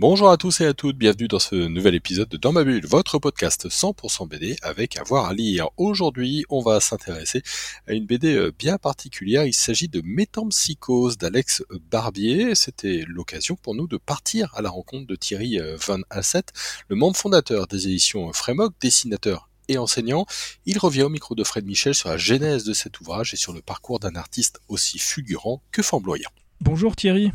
Bonjour 0.00 0.30
à 0.30 0.38
tous 0.38 0.62
et 0.62 0.64
à 0.64 0.72
toutes, 0.72 0.96
bienvenue 0.96 1.28
dans 1.28 1.38
ce 1.38 1.54
nouvel 1.54 1.94
épisode 1.94 2.30
de 2.30 2.38
Dans 2.38 2.52
ma 2.52 2.64
bulle, 2.64 2.86
votre 2.86 3.18
podcast 3.18 3.68
100% 3.68 4.26
BD 4.26 4.56
avec 4.62 4.96
avoir 4.96 5.26
à, 5.26 5.34
lire. 5.34 5.68
Aujourd'hui, 5.76 6.46
on 6.48 6.62
va 6.62 6.80
s'intéresser 6.80 7.42
à 7.86 7.92
une 7.92 8.06
BD 8.06 8.34
euh, 8.34 8.50
bien 8.58 8.78
particulière. 8.78 9.44
Il 9.44 9.52
s'agit 9.52 9.88
de 9.88 10.00
Métampsychose 10.02 11.18
d'Alex 11.18 11.64
Barbier. 11.90 12.54
C'était 12.54 13.04
l'occasion 13.06 13.56
pour 13.56 13.74
nous 13.74 13.86
de 13.86 13.98
partir 13.98 14.54
à 14.54 14.62
la 14.62 14.70
rencontre 14.70 15.06
de 15.06 15.16
Thierry 15.16 15.60
euh, 15.60 15.76
Van 15.86 16.00
Asset, 16.08 16.44
le 16.88 16.96
membre 16.96 17.18
fondateur 17.18 17.66
des 17.66 17.86
éditions 17.86 18.32
Frémoc, 18.32 18.72
dessinateur 18.80 19.50
et 19.68 19.76
enseignant. 19.76 20.24
Il 20.64 20.78
revient 20.78 21.02
au 21.02 21.10
micro 21.10 21.34
de 21.34 21.44
Fred 21.44 21.66
Michel 21.66 21.94
sur 21.94 22.08
la 22.08 22.16
genèse 22.16 22.64
de 22.64 22.72
cet 22.72 23.02
ouvrage 23.02 23.34
et 23.34 23.36
sur 23.36 23.52
le 23.52 23.60
parcours 23.60 24.00
d'un 24.00 24.16
artiste 24.16 24.62
aussi 24.68 24.98
fulgurant 24.98 25.60
que 25.72 25.82
flamboyant. 25.82 26.30
Bonjour 26.62 26.96
Thierry. 26.96 27.32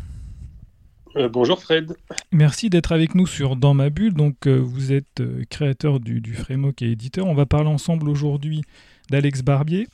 Euh, 1.16 1.30
bonjour 1.30 1.62
Fred. 1.62 1.96
Merci 2.32 2.70
d'être 2.70 2.92
avec 2.92 3.16
nous 3.16 3.26
sur 3.26 3.56
Dans 3.56 3.74
ma 3.74 3.90
bulle. 3.90 4.14
Donc 4.14 4.48
euh, 4.48 4.58
vous 4.58 4.92
êtes 4.92 5.22
euh, 5.22 5.44
créateur 5.50 6.00
du, 6.00 6.20
du 6.20 6.34
framework 6.34 6.82
et 6.82 6.92
éditeur. 6.92 7.26
On 7.26 7.34
va 7.34 7.46
parler 7.46 7.70
ensemble 7.70 8.10
aujourd'hui 8.10 8.64
d'Alex 9.10 9.42
Barbier, 9.42 9.88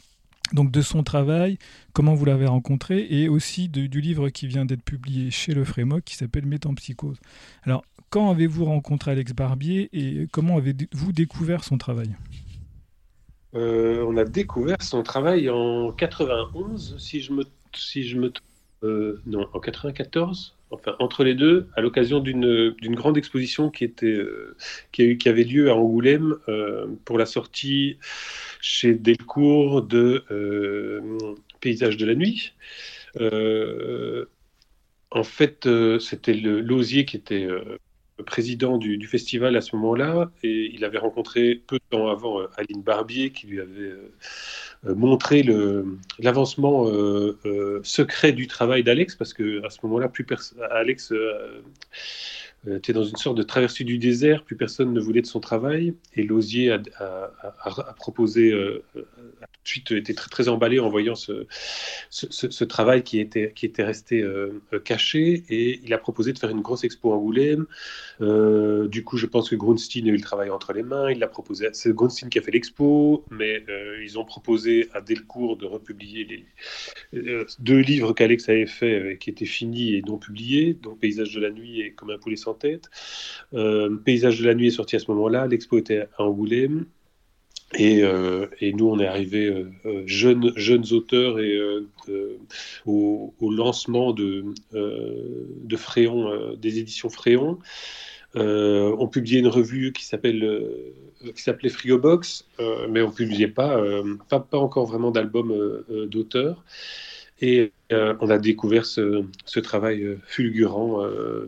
donc 0.54 0.72
de 0.72 0.82
son 0.82 1.04
travail, 1.04 1.58
comment 1.94 2.16
vous 2.16 2.26
l'avez 2.26 2.48
rencontré, 2.48 3.06
et 3.10 3.30
aussi 3.30 3.68
du 3.68 4.02
livre 4.02 4.30
qui 4.30 4.48
vient 4.48 4.66
d'être 4.66 4.84
publié 4.84 5.30
chez 5.32 5.54
le 5.54 5.64
framework 5.64 6.04
qui 6.04 6.16
s'appelle 6.16 6.46
Métampsychose. 6.46 7.18
Alors 7.64 7.84
quand 8.10 8.32
avez-vous 8.32 8.66
rencontré 8.66 9.12
Alex 9.12 9.34
Barbier 9.34 9.90
et 9.94 10.28
comment 10.32 10.58
avez-vous 10.58 11.12
découvert 11.12 11.64
son 11.64 11.78
travail? 11.78 12.16
On 13.54 14.16
a 14.16 14.24
découvert 14.24 14.82
son 14.82 15.04
travail 15.04 15.50
en 15.50 15.92
91, 15.92 16.96
si 16.98 17.22
je 17.22 17.34
me 17.34 17.44
si 17.76 18.04
je 18.04 18.18
me 18.18 18.32
non 19.26 19.48
en 19.54 19.60
94 19.60 20.56
enfin, 20.72 20.96
entre 21.00 21.24
les 21.24 21.36
deux, 21.36 21.68
à 21.76 21.82
l'occasion 21.82 22.20
d'une 22.20 22.96
grande 22.96 23.18
exposition 23.18 23.72
euh, 24.04 24.56
qui, 24.92 25.30
avait 25.30 25.44
lieu 25.44 25.70
à 25.70 25.76
Angoulême 25.76 26.38
euh, 26.48 26.88
pour 27.06 27.18
la 27.18 27.26
sortie 27.26 27.98
chez 28.62 28.96
Delcourt 28.96 29.84
de 29.84 30.24
euh, 30.32 31.36
Paysages 31.60 31.98
de 31.98 32.06
la 32.06 32.16
nuit. 32.16 32.54
en 35.12 35.24
fait, 35.24 35.68
c'était 36.00 36.34
Lausier 36.34 37.06
qui 37.06 37.18
était 37.18 37.48
président 38.26 38.78
du, 38.78 39.06
festival 39.08 39.56
à 39.56 39.62
ce 39.62 39.76
moment-là, 39.76 40.32
et 40.44 40.72
il 40.74 40.86
avait 40.86 40.98
rencontré 40.98 41.56
peu 41.56 41.78
de 41.78 41.84
temps 41.90 42.10
avant 42.10 42.40
Aline 42.58 42.82
Barbier, 42.82 43.32
qui 43.32 43.48
lui 43.48 43.60
avait 43.60 43.94
euh, 44.86 45.84
l'avancement 46.20 46.88
euh, 46.88 47.38
euh, 47.46 47.82
secret 47.84 48.32
du 48.32 48.48
travail 48.48 48.84
d'Alex, 48.84 49.16
parce 49.16 49.34
que 49.34 49.64
à 49.66 49.70
ce 49.70 49.78
moment-là, 49.84 50.10
plus 50.10 50.26
Alex 50.72 51.14
était 52.68 52.94
dans 52.94 53.04
une 53.04 53.16
sorte 53.16 53.38
de 53.38 53.44
traversée 53.44 53.84
du 53.84 53.98
désert, 53.98 54.44
plus 54.44 54.56
personne 54.56 54.94
ne 54.94 55.00
voulait 55.00 55.22
de 55.22 55.28
son 55.28 55.40
travail, 55.40 55.94
et 56.16 56.24
Lausier 56.24 56.72
a, 56.72 57.94
proposé, 57.96 58.54
a 58.54 59.48
tout 59.51 59.51
de 59.64 59.68
suite 59.68 59.92
été 59.92 60.14
très, 60.14 60.30
très 60.30 60.48
emballé 60.48 60.80
en 60.80 60.90
voyant 60.90 61.16
ce, 61.16 61.46
ce, 62.10 62.64
travail 62.64 63.04
qui 63.04 63.20
était, 63.20 63.52
qui 63.54 63.66
était 63.66 63.84
resté 63.84 64.24
caché, 64.84 65.44
et 65.50 65.80
il 65.84 65.94
a 65.94 65.98
proposé 65.98 66.34
de 66.34 66.40
faire 66.40 66.50
une 66.50 66.62
grosse 66.62 66.84
expo 66.84 67.12
à 67.12 67.16
Angoulême. 67.16 67.66
du 68.20 69.04
coup, 69.04 69.18
je 69.18 69.26
pense 69.26 69.50
que 69.50 69.56
Grunstein 69.56 70.06
a 70.06 70.10
eu 70.10 70.16
le 70.16 70.22
travail 70.22 70.50
entre 70.50 70.74
les 70.74 70.84
mains, 70.84 71.12
il 71.12 71.20
l'a 71.20 71.28
proposé, 71.28 71.70
c'est 71.74 71.94
Grunstein 71.94 72.30
qui 72.30 72.40
a 72.40 72.42
fait 72.42 72.52
l'expo, 72.52 73.26
mais 73.30 73.64
ils 74.02 74.18
ont 74.20 74.26
proposé 74.26 74.90
à 74.94 75.02
Delcourt 75.02 75.58
de 75.58 75.66
republier 75.66 76.26
les 76.26 76.46
euh, 77.14 77.46
deux 77.60 77.80
livres 77.80 78.14
qu'Alex 78.14 78.50
avait 78.50 78.66
fait 78.66 79.00
euh, 79.00 79.16
qui 79.16 79.30
étaient 79.30 79.46
finis 79.46 79.96
et 79.96 80.02
non 80.02 80.18
publiés, 80.18 80.74
donc 80.74 81.00
Paysage 81.00 81.34
de 81.34 81.42
la 81.42 81.52
nuit 81.52 81.82
et 81.82 81.92
Comme 81.94 82.12
un 82.12 82.18
poulet 82.18 82.36
sans 82.36 82.54
tête. 82.54 82.90
Euh, 83.54 83.96
Paysage 83.98 84.40
de 84.40 84.46
la 84.46 84.54
nuit 84.54 84.68
est 84.68 84.72
sorti 84.72 84.96
à 84.96 85.00
ce 85.00 85.10
moment-là, 85.12 85.48
l'expo 85.48 85.78
était 85.78 86.08
à 86.18 86.24
Angoulême. 86.24 86.86
Et, 87.74 88.02
et, 88.60 88.74
nous, 88.74 88.90
on 88.90 89.00
est 89.00 89.08
arrivés 89.08 89.66
jeunes, 90.06 90.52
jeunes 90.58 90.86
auteurs 90.92 91.40
et 91.40 91.58
au, 92.86 93.34
lancement 93.42 94.12
de, 94.12 94.44
de 94.74 95.76
Fréon, 95.78 96.54
des 96.56 96.80
éditions 96.80 97.10
Fréon. 97.10 97.60
on 98.36 99.08
publiait 99.08 99.40
une 99.40 99.48
revue 99.48 99.94
qui 99.94 100.04
s'appelle 100.04 100.44
qui 101.36 101.42
s'appelait 101.42 101.70
Frigobox, 101.70 102.46
euh, 102.60 102.88
mais 102.90 103.02
on 103.02 103.12
publiait 103.12 103.48
pas, 103.48 103.78
euh, 103.78 104.16
pas, 104.30 104.40
pas, 104.40 104.58
encore 104.58 104.86
vraiment 104.86 105.12
d'album 105.12 105.52
euh, 105.52 106.08
d'auteur. 106.08 106.64
Et 107.44 107.72
on 107.90 108.30
a 108.30 108.38
découvert 108.38 108.86
ce, 108.86 109.24
ce 109.46 109.60
travail 109.60 110.16
fulgurant, 110.28 111.04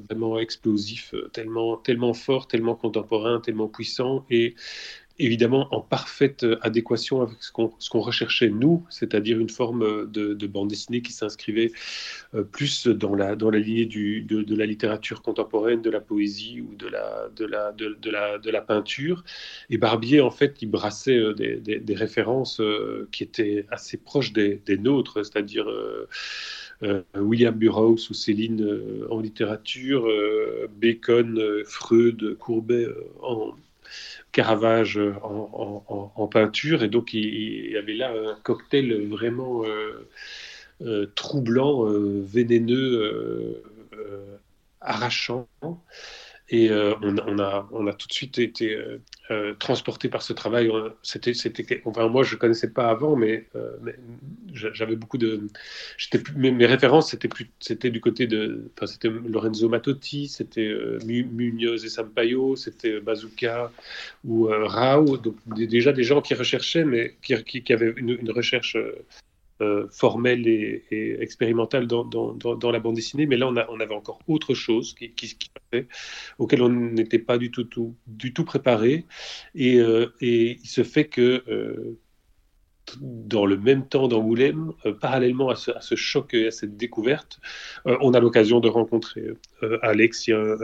vraiment 0.10 0.40
explosif, 0.40 1.14
tellement, 1.34 1.78
tellement 1.78 2.16
fort, 2.16 2.48
tellement 2.48 2.74
contemporain, 2.74 3.40
tellement 3.40 3.68
puissant 3.68 4.26
et 4.32 4.56
évidemment 5.24 5.68
en 5.74 5.82
parfaite 5.82 6.46
adéquation 6.62 7.22
avec 7.22 7.38
ce 7.40 7.52
qu'on 7.52 8.00
recherchait 8.00 8.50
nous, 8.50 8.86
c'est-à-dire 8.90 9.40
une 9.40 9.50
forme 9.50 10.10
de, 10.12 10.48
bande 10.48 10.70
dessinée 10.70 11.02
qui 11.02 11.14
s'inscrivait 11.14 11.72
euh, 12.36 12.44
plus 12.44 12.88
dans 12.88 13.16
la, 13.16 13.36
dans 13.36 13.50
la 13.50 13.60
lignée 13.60 13.86
du, 13.86 14.22
de, 14.22 14.56
la 14.56 14.66
littérature 14.66 15.22
contemporaine, 15.22 15.82
de 15.82 15.90
la 15.90 16.00
poésie 16.00 16.62
ou 16.62 16.76
de 16.76 16.88
la, 16.88 17.30
de 17.36 17.46
la, 17.46 17.72
de, 17.72 18.10
la, 18.10 18.38
de 18.38 18.50
la 18.52 18.62
peinture. 18.62 19.24
Et 19.70 19.78
Barbier, 19.78 20.22
en 20.22 20.32
fait, 20.32 20.62
il 20.62 20.70
brassait 20.70 21.18
euh, 21.18 21.34
des, 21.34 21.58
des, 21.58 21.96
références 21.96 22.60
euh, 22.60 23.08
qui 23.12 23.24
étaient 23.24 23.66
assez 23.72 23.98
proches 23.98 24.34
des, 24.34 24.62
des 24.66 24.78
nôtres, 24.78 25.26
c'est-à-dire... 25.26 25.68
William 27.16 27.56
Burroughs 27.56 28.10
ou 28.10 28.14
Céline 28.14 29.08
en 29.10 29.22
littérature, 29.22 30.06
Bacon, 30.82 31.42
Freud, 31.66 32.36
Courbet 32.38 32.88
en, 33.22 33.54
Caravage 34.32 35.00
en, 35.22 36.28
peinture. 36.32 36.84
Et 36.84 36.88
donc, 36.88 37.14
il, 37.14 37.72
y 37.72 37.78
avait 37.78 37.94
là 37.94 38.12
un 38.12 38.36
cocktail 38.44 39.08
vraiment 39.08 39.64
euh, 39.66 40.10
euh, 40.82 41.12
troublant, 41.16 41.88
euh, 41.88 42.22
vénéneux, 42.26 43.64
arrachant. 44.82 45.48
Et 46.54 46.70
euh, 46.70 46.94
on, 47.02 47.40
a, 47.40 47.68
on 47.72 47.88
a 47.88 47.94
tout 47.94 48.08
de 48.08 48.14
suite 48.14 48.38
été 48.38 48.76
euh, 48.76 49.02
euh, 49.32 49.56
transporté 49.56 50.08
par 50.08 50.22
ce 50.22 50.34
travail. 50.34 50.72
C'était, 51.02 51.34
c'était, 51.34 51.82
enfin, 51.84 52.08
moi, 52.10 52.22
je 52.22 52.36
ne 52.36 52.40
connaissais 52.40 52.70
pas 52.70 52.92
avant, 52.92 53.16
mais, 53.16 53.48
j'avais 54.54 54.96
beaucoup 54.96 55.18
de. 55.18 55.48
mes, 56.36 56.52
mes, 56.52 56.68
références, 56.68 57.10
c'était, 57.10 57.28
plus, 57.28 57.50
c'était 57.60 57.90
du 57.90 58.00
côté 58.02 58.28
de. 58.28 58.70
Enfin, 58.78 58.86
c'était 58.86 59.10
Lorenzo 59.10 59.68
Mattotti, 59.68 60.28
c'était 60.28 60.72
Munoz 61.04 61.86
et 61.86 61.90
Sampaio, 61.90 62.56
c'était 62.56 63.00
Bazooka 63.00 63.72
ou 64.24 64.44
Rao. 64.44 65.18
Donc, 65.18 65.38
déjà 65.56 65.92
des 65.92 66.04
gens 66.04 66.22
qui 66.22 66.36
recherchaient, 66.36 66.86
mais 66.86 67.16
qui, 67.24 67.64
qui, 67.64 67.74
avaient 67.74 67.96
une, 67.98 68.12
une 68.12 68.30
recherche 68.30 68.78
euh, 69.62 69.88
formelle 69.92 70.48
et, 70.48 70.84
et 70.90 71.22
expérimentale 71.22 71.86
dans, 71.86 72.72
la 72.72 72.80
bande 72.80 72.96
dessinée, 72.96 73.28
mais 73.28 73.38
là 73.38 73.48
on, 73.48 73.80
avait 73.80 73.94
encore 73.94 74.20
autre 74.28 74.56
chose 74.56 74.96
qui, 74.96 75.12
qui, 75.12 75.38
qui 75.38 75.52
auquel 76.40 76.64
on 76.64 76.70
n'était 76.70 77.20
pas 77.20 77.38
du 77.38 77.52
tout, 77.52 77.96
du 78.08 78.34
tout 78.34 78.46
préparé. 78.46 79.06
Et, 79.54 79.78
euh, 79.78 80.08
et, 80.22 80.58
il 80.60 80.68
se 80.68 80.84
fait 80.84 81.06
que 81.06 81.44
euh, 81.48 82.00
dans 83.00 83.46
le 83.46 83.56
même 83.56 83.88
temps 83.88 84.08
d'Angoulême, 84.08 84.74
parallèlement 85.00 85.50
à 85.50 85.56
ce, 85.56 85.96
choc 85.96 86.34
et 86.34 86.48
à 86.48 86.52
cette 86.52 86.76
découverte, 86.76 87.40
on 87.86 88.14
a 88.16 88.20
l'occasion 88.20 88.60
de 88.60 88.68
rencontrer 88.68 89.24
Alex, 89.84 90.30
un, 90.30 90.58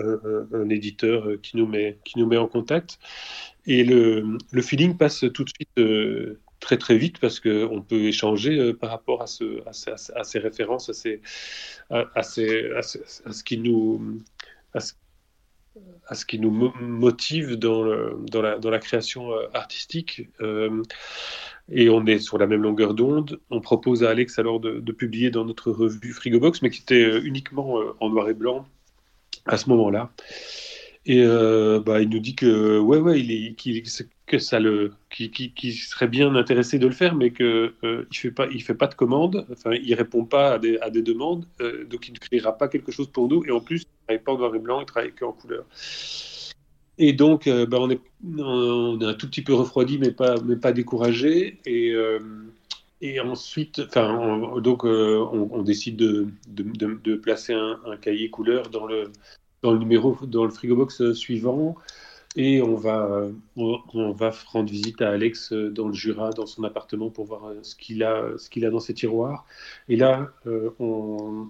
un, 0.51 0.69
éditeur 0.69 1.39
qui 1.43 1.57
nous, 1.57 1.67
met, 1.67 1.99
qui 2.03 2.17
nous 2.17 2.25
met 2.25 2.37
en 2.37 2.47
contact. 2.47 2.99
Et 3.67 3.83
le 3.83 4.61
feeling 4.61 4.97
passe 4.97 5.23
tout 5.33 5.43
de 5.45 5.49
suite 5.49 5.69
très 6.59 6.77
très 6.77 6.97
vite 6.97 7.19
parce 7.19 7.39
qu'on 7.39 7.83
peut 7.87 8.03
échanger 8.03 8.57
euh, 8.57 8.73
par 8.73 8.89
rapport 8.89 9.21
à, 9.21 9.27
ce, 9.27 9.61
à, 9.65 10.23
ces 10.23 10.39
références, 10.39 10.89
à, 10.89 10.93
ces, 10.93 11.21
à, 11.89 12.23
ces, 12.23 12.71
à, 12.73 12.81
ce 12.81 13.43
qui 13.43 13.57
nous, 13.57 14.21
à 14.73 14.79
ce, 16.15 16.25
qui 16.25 16.39
nous 16.39 16.51
motive 16.79 17.55
dans, 17.55 17.85
dans, 18.29 18.41
la, 18.41 18.57
dans 18.57 18.69
la 18.69 18.79
création 18.79 19.31
euh, 19.31 19.47
artistique. 19.53 20.29
Euh, 20.41 20.83
et 21.71 21.89
on 21.89 22.05
est 22.07 22.19
sur 22.19 22.37
la 22.37 22.47
même 22.47 22.63
longueur 22.63 22.93
d'onde. 22.93 23.39
On 23.51 23.61
propose 23.61 24.03
à 24.03 24.09
Alex 24.09 24.39
alors 24.39 24.59
de, 24.59 24.79
de, 24.79 24.91
publier 24.91 25.29
dans 25.29 25.45
notre 25.45 25.71
revue 25.71 26.13
Frigobox, 26.13 26.61
mais 26.61 26.71
qui 26.71 26.81
était 26.81 27.19
uniquement 27.19 27.79
en 27.99 28.09
noir 28.09 28.27
et 28.27 28.33
blanc 28.33 28.65
à 29.45 29.57
ce 29.57 29.69
moment-là. 29.69 30.11
Et 31.09 31.23
euh, 31.23 31.79
bah, 31.79 32.01
il 32.01 32.09
nous 32.09 32.19
dit 32.19 32.35
que 32.35 32.77
ouais, 32.77 32.99
ouais, 32.99 33.19
il 33.19 33.31
est, 33.31 33.55
qu'il, 33.55 33.81
que 34.27 34.37
ça 34.37 34.59
le, 34.59 34.93
qui, 35.09 35.73
serait 35.73 36.07
bien 36.07 36.35
intéressé 36.35 36.77
de 36.77 36.85
le 36.85 36.93
faire, 36.93 37.15
mais 37.15 37.31
que 37.31 37.73
euh, 37.83 38.05
il 38.11 38.15
fait 38.15 38.29
pas, 38.29 38.45
il 38.51 38.61
fait 38.61 38.75
pas 38.75 38.85
de 38.85 38.93
commandes. 38.93 39.43
Enfin, 39.51 39.71
il 39.71 39.91
répond 39.95 40.23
pas 40.23 40.53
à 40.53 40.59
des, 40.59 40.77
à 40.77 40.91
des 40.91 41.01
demandes, 41.01 41.47
euh, 41.61 41.83
donc 41.85 42.07
il 42.07 42.13
ne 42.13 42.19
créera 42.19 42.55
pas 42.55 42.67
quelque 42.67 42.91
chose 42.91 43.07
pour 43.07 43.27
nous. 43.27 43.43
Et 43.43 43.49
en 43.49 43.59
plus, 43.59 43.81
il 43.81 44.05
travaille 44.05 44.23
pas 44.23 44.33
en 44.33 44.37
noir 44.37 44.53
et 44.53 44.59
blanc, 44.59 44.81
il 44.81 44.85
travaille 44.85 45.11
qu'en 45.13 45.31
couleur. 45.31 45.65
Et 46.99 47.13
donc, 47.13 47.49
bah, 47.49 47.77
on, 47.81 47.89
est, 47.89 48.01
on 48.37 49.01
est 49.01 49.05
un 49.05 49.13
tout 49.15 49.27
petit 49.27 49.41
peu 49.41 49.55
refroidi, 49.55 49.97
mais 49.97 50.11
pas, 50.11 50.35
mais 50.45 50.57
pas 50.57 50.73
découragé. 50.73 51.59
Et 51.65 51.95
et 53.01 53.19
ensuite, 53.21 53.79
enfin, 53.79 54.59
donc, 54.59 54.83
on, 54.83 55.63
décide 55.63 55.95
de, 55.95 56.27
de, 56.49 57.15
placer 57.15 57.53
un, 57.53 57.97
cahier 57.99 58.29
couleur 58.29 58.69
dans 58.69 58.85
le, 58.85 59.05
dans 59.61 59.71
le 59.71 59.79
numéro, 59.79 60.17
dans 60.23 60.45
le 60.45 60.51
frigo-box 60.51 61.13
suivant. 61.13 61.75
Et 62.35 62.61
on 62.61 62.75
va, 62.75 63.27
on, 63.55 64.11
va 64.11 64.31
rendre 64.47 64.69
visite 64.69 65.01
à 65.01 65.09
Alex 65.09 65.51
dans 65.51 65.87
le 65.87 65.93
Jura, 65.93 66.29
dans 66.29 66.45
son 66.45 66.63
appartement, 66.63 67.09
pour 67.09 67.25
voir 67.25 67.53
ce 67.63 67.75
qu'il 67.75 68.03
a, 68.03 68.37
ce 68.37 68.51
qu'il 68.51 68.65
a 68.65 68.69
dans 68.69 68.79
ses 68.79 68.93
tiroirs. 68.93 69.47
Et 69.87 69.95
là, 69.95 70.31
euh, 70.45 70.69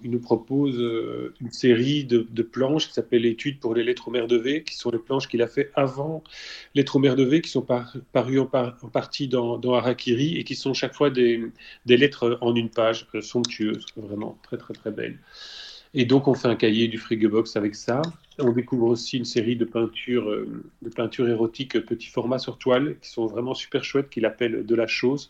il 0.03 0.09
nous 0.09 0.21
propose 0.21 0.79
euh, 0.79 1.33
une 1.41 1.51
série 1.51 2.05
de, 2.05 2.23
planches 2.41 2.87
qui 2.87 2.93
s'appelle 2.93 3.25
Études 3.25 3.59
pour 3.59 3.75
les 3.75 3.83
lettres 3.83 4.07
aux 4.07 4.11
mères 4.11 4.27
de 4.27 4.37
V, 4.37 4.63
qui 4.63 4.75
sont 4.75 4.89
les 4.89 4.99
planches 4.99 5.27
qu'il 5.27 5.41
a 5.41 5.47
fait 5.47 5.69
avant 5.75 6.23
Lettres 6.75 6.95
aux 6.95 6.99
mères 6.99 7.17
de 7.17 7.25
V, 7.25 7.41
qui 7.41 7.49
sont 7.49 7.65
parues 8.13 8.39
en, 8.39 8.45
partie 8.45 9.27
dans, 9.27 9.57
dans, 9.57 9.73
Harakiri 9.73 10.37
et 10.37 10.45
qui 10.45 10.55
sont 10.55 10.73
chaque 10.73 10.95
fois 10.95 11.09
des, 11.09 11.43
des 11.85 11.97
lettres 11.97 12.37
en 12.39 12.55
une 12.55 12.69
page, 12.69 13.05
euh, 13.15 13.21
somptueuses, 13.21 13.85
vraiment 13.97 14.37
très 14.43 14.57
très 14.57 14.73
très 14.73 14.91
belles. 14.91 15.19
Et 15.93 16.05
donc, 16.05 16.27
on 16.27 16.33
fait 16.33 16.47
un 16.47 16.55
cahier 16.55 16.87
du 16.87 16.97
Frigobox 16.97 17.55
avec 17.55 17.75
ça. 17.75 18.01
On 18.37 18.51
découvre 18.51 18.87
aussi 18.87 19.17
une 19.17 19.25
série 19.25 19.55
de 19.55 19.65
peintures, 19.65 20.29
euh, 20.29 20.63
de 20.81 20.89
peintures 20.89 21.27
érotiques 21.27 21.79
petit 21.79 22.07
format 22.07 22.37
sur 22.37 22.57
toile 22.57 22.97
qui 23.01 23.09
sont 23.09 23.25
vraiment 23.25 23.53
super 23.53 23.83
chouettes, 23.83 24.09
qu'il 24.09 24.25
appelle 24.25 24.65
De 24.65 24.75
la 24.75 24.87
chose. 24.87 25.29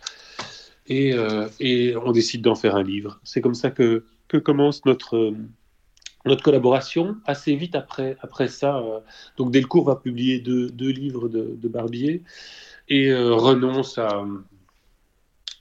Et, 0.87 1.13
euh, 1.13 1.47
et 1.59 1.95
on 1.95 2.11
décide 2.11 2.41
d'en 2.41 2.55
faire 2.55 2.75
un 2.75 2.83
livre. 2.83 3.19
C'est 3.23 3.41
comme 3.41 3.55
ça 3.55 3.71
que, 3.71 4.03
que 4.27 4.37
commence 4.37 4.83
notre, 4.85 5.33
notre 6.25 6.43
collaboration. 6.43 7.15
Assez 7.25 7.55
vite 7.55 7.75
après, 7.75 8.17
après 8.21 8.49
ça, 8.49 8.79
euh, 8.79 8.99
donc 9.37 9.51
Delcourt 9.51 9.85
va 9.85 9.95
publier 9.95 10.39
deux, 10.39 10.69
deux 10.69 10.91
livres 10.91 11.29
de, 11.29 11.67
Barbier 11.69 12.23
et 12.89 13.13
renonce 13.13 13.99
à 13.99 14.25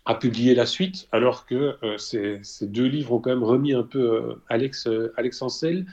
a 0.08 0.14
publié 0.14 0.54
la 0.54 0.64
suite, 0.64 1.06
alors 1.12 1.44
que 1.44 1.76
euh, 1.82 1.98
ces, 1.98 2.40
deux 2.62 2.86
livres 2.86 3.12
ont 3.12 3.18
quand 3.20 3.28
même 3.28 3.44
remis 3.44 3.74
un 3.74 3.82
peu 3.82 3.98
euh, 3.98 4.42
Alex, 4.48 4.86
euh, 4.86 5.12
Alex 5.18 5.42
Ancel, 5.42 5.86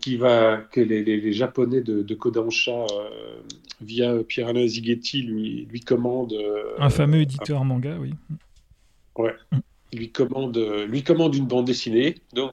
qui 0.00 0.16
va, 0.16 0.56
que 0.56 0.80
les, 0.80 1.32
Japonais 1.32 1.82
de, 1.82 2.00
de 2.00 2.14
Kodansha, 2.14 2.86
via 3.82 4.14
Pierre-Alain 4.26 4.66
Zighetti, 4.66 5.20
lui, 5.20 5.66
lui 5.70 5.80
commandent. 5.80 6.34
un 6.78 6.88
fameux 6.88 7.20
éditeur 7.20 7.62
manga, 7.62 7.98
oui. 8.00 8.14
Ouais. 9.18 9.34
Mm. 9.52 9.58
Lui 9.92 10.10
commande, 10.12 10.56
lui 10.88 11.02
commande 11.02 11.34
une 11.34 11.44
bande 11.44 11.66
dessinée. 11.66 12.14
Donc, 12.32 12.52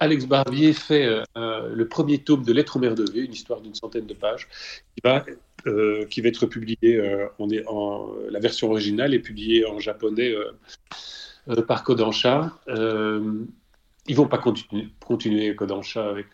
Alex 0.00 0.26
Barbier 0.26 0.74
fait 0.74 1.08
le 1.34 1.84
premier 1.88 2.18
tome 2.18 2.44
de 2.44 2.52
Lettres 2.52 2.76
aux 2.76 2.80
mères 2.80 2.94
de 2.94 3.10
V, 3.10 3.20
une 3.20 3.32
histoire 3.32 3.62
d'une 3.62 3.74
centaine 3.74 4.04
de 4.04 4.12
pages, 4.12 4.48
qui 4.94 5.00
va 5.02 5.24
euh, 5.66 6.06
qui 6.06 6.20
va 6.20 6.28
être 6.28 6.46
publié 6.46 6.78
euh, 6.84 7.26
en, 7.38 8.08
la 8.30 8.38
version 8.38 8.70
originale 8.70 9.12
est 9.12 9.18
publiée 9.18 9.66
en 9.66 9.80
japonais 9.80 10.32
euh, 10.32 11.62
par 11.62 11.82
Kodansha. 11.82 12.52
ils 12.68 14.16
vont 14.16 14.28
pas 14.28 14.38
continuer, 14.38 15.56
Kodansha 15.56 16.08
avec 16.08 16.28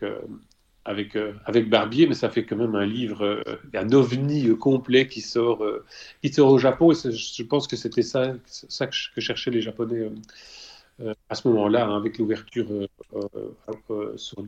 avec, 0.87 1.17
avec 1.45 1.67
Barbier, 1.67 2.05
mais 2.05 2.13
ça 2.13 2.29
fait 2.29 2.45
quand 2.45 2.57
même 2.57 2.75
un 2.75 2.85
livre, 2.85 3.43
un 3.73 3.91
ovni 3.91 4.55
complet 4.59 5.07
qui 5.07 5.21
sort, 5.21 5.65
qui 6.21 6.31
sort 6.31 6.51
au 6.51 6.59
Japon. 6.59 6.91
Et 6.91 7.11
je 7.11 7.43
pense 7.43 7.67
que 7.67 7.75
c'était 7.75 8.03
ça 8.03 8.35
que, 8.35 9.21
cherchaient 9.21 9.49
les 9.49 9.61
Japonais 9.61 10.07
à 11.29 11.35
ce 11.35 11.47
moment-là, 11.49 11.87
hein, 11.87 11.97
avec 11.97 12.17
l'ouverture 12.17 12.67
sur, 14.15 14.45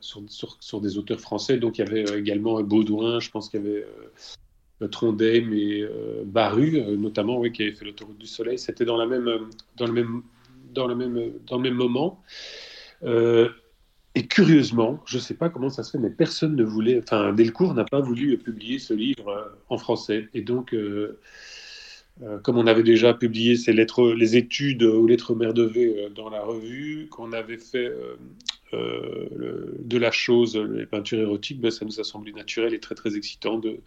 sur, 0.00 0.56
sur, 0.60 0.80
des 0.80 0.98
auteurs 0.98 1.20
français. 1.20 1.58
Donc 1.58 1.78
il 1.78 1.84
y 1.84 1.88
avait 1.88 2.18
également 2.18 2.60
Baudouin, 2.62 3.20
je 3.20 3.30
pense 3.30 3.48
qu'il 3.48 3.64
y 3.64 3.68
avait 3.68 3.86
Trondheim 4.88 5.52
et 5.52 5.82
euh, 5.82 6.22
Baru, 6.24 6.76
euh, 6.76 6.96
notamment, 6.96 7.38
oui, 7.38 7.52
qui 7.52 7.62
avait 7.62 7.72
fait 7.72 7.84
l'autoroute 7.84 8.18
du 8.18 8.26
Soleil. 8.26 8.58
C'était 8.58 8.84
dans, 8.84 8.96
dans, 8.96 9.04
le 9.06 9.20
même, 9.92 10.22
dans, 10.72 10.86
dans 10.86 11.56
le 11.56 11.62
même 11.62 11.74
moment. 11.74 12.22
Euh, 13.02 13.48
et 14.14 14.26
curieusement, 14.26 15.02
je 15.06 15.16
ne 15.16 15.22
sais 15.22 15.34
pas 15.34 15.48
comment 15.48 15.70
ça 15.70 15.82
se 15.82 15.90
fait, 15.92 15.98
mais 15.98 16.10
personne 16.10 16.54
ne 16.54 16.62
voulait, 16.62 17.00
enfin, 17.02 17.32
Delcourt 17.32 17.74
n'a 17.74 17.84
pas 17.84 18.00
voulu 18.00 18.38
publier 18.38 18.78
ce 18.78 18.94
livre 18.94 19.52
en 19.68 19.76
français. 19.76 20.28
Et 20.34 20.42
donc, 20.42 20.74
comme 22.42 22.58
on 22.58 22.66
avait 22.66 22.82
déjà 22.82 23.12
publié 23.12 23.56
ces 23.56 23.72
lettres, 23.72 24.12
les 24.12 24.36
études 24.36 24.84
aux 24.84 25.06
lettres 25.06 25.34
mère 25.34 25.52
de 25.52 25.64
V 25.64 26.08
dans 26.14 26.30
la 26.30 26.42
revue, 26.42 27.08
qu'on 27.10 27.32
avait 27.32 27.58
fait 27.58 27.92
de 28.72 29.98
la 29.98 30.10
chose, 30.10 30.56
les 30.56 30.86
peintures 30.86 31.20
érotiques, 31.20 31.60
ben, 31.60 31.70
ça 31.70 31.84
nous 31.84 32.00
a 32.00 32.04
semblé 32.04 32.32
naturel 32.32 32.74
et 32.74 32.80
très 32.80 32.94
très 32.94 33.16
excitant 33.16 33.58
de, 33.58 33.80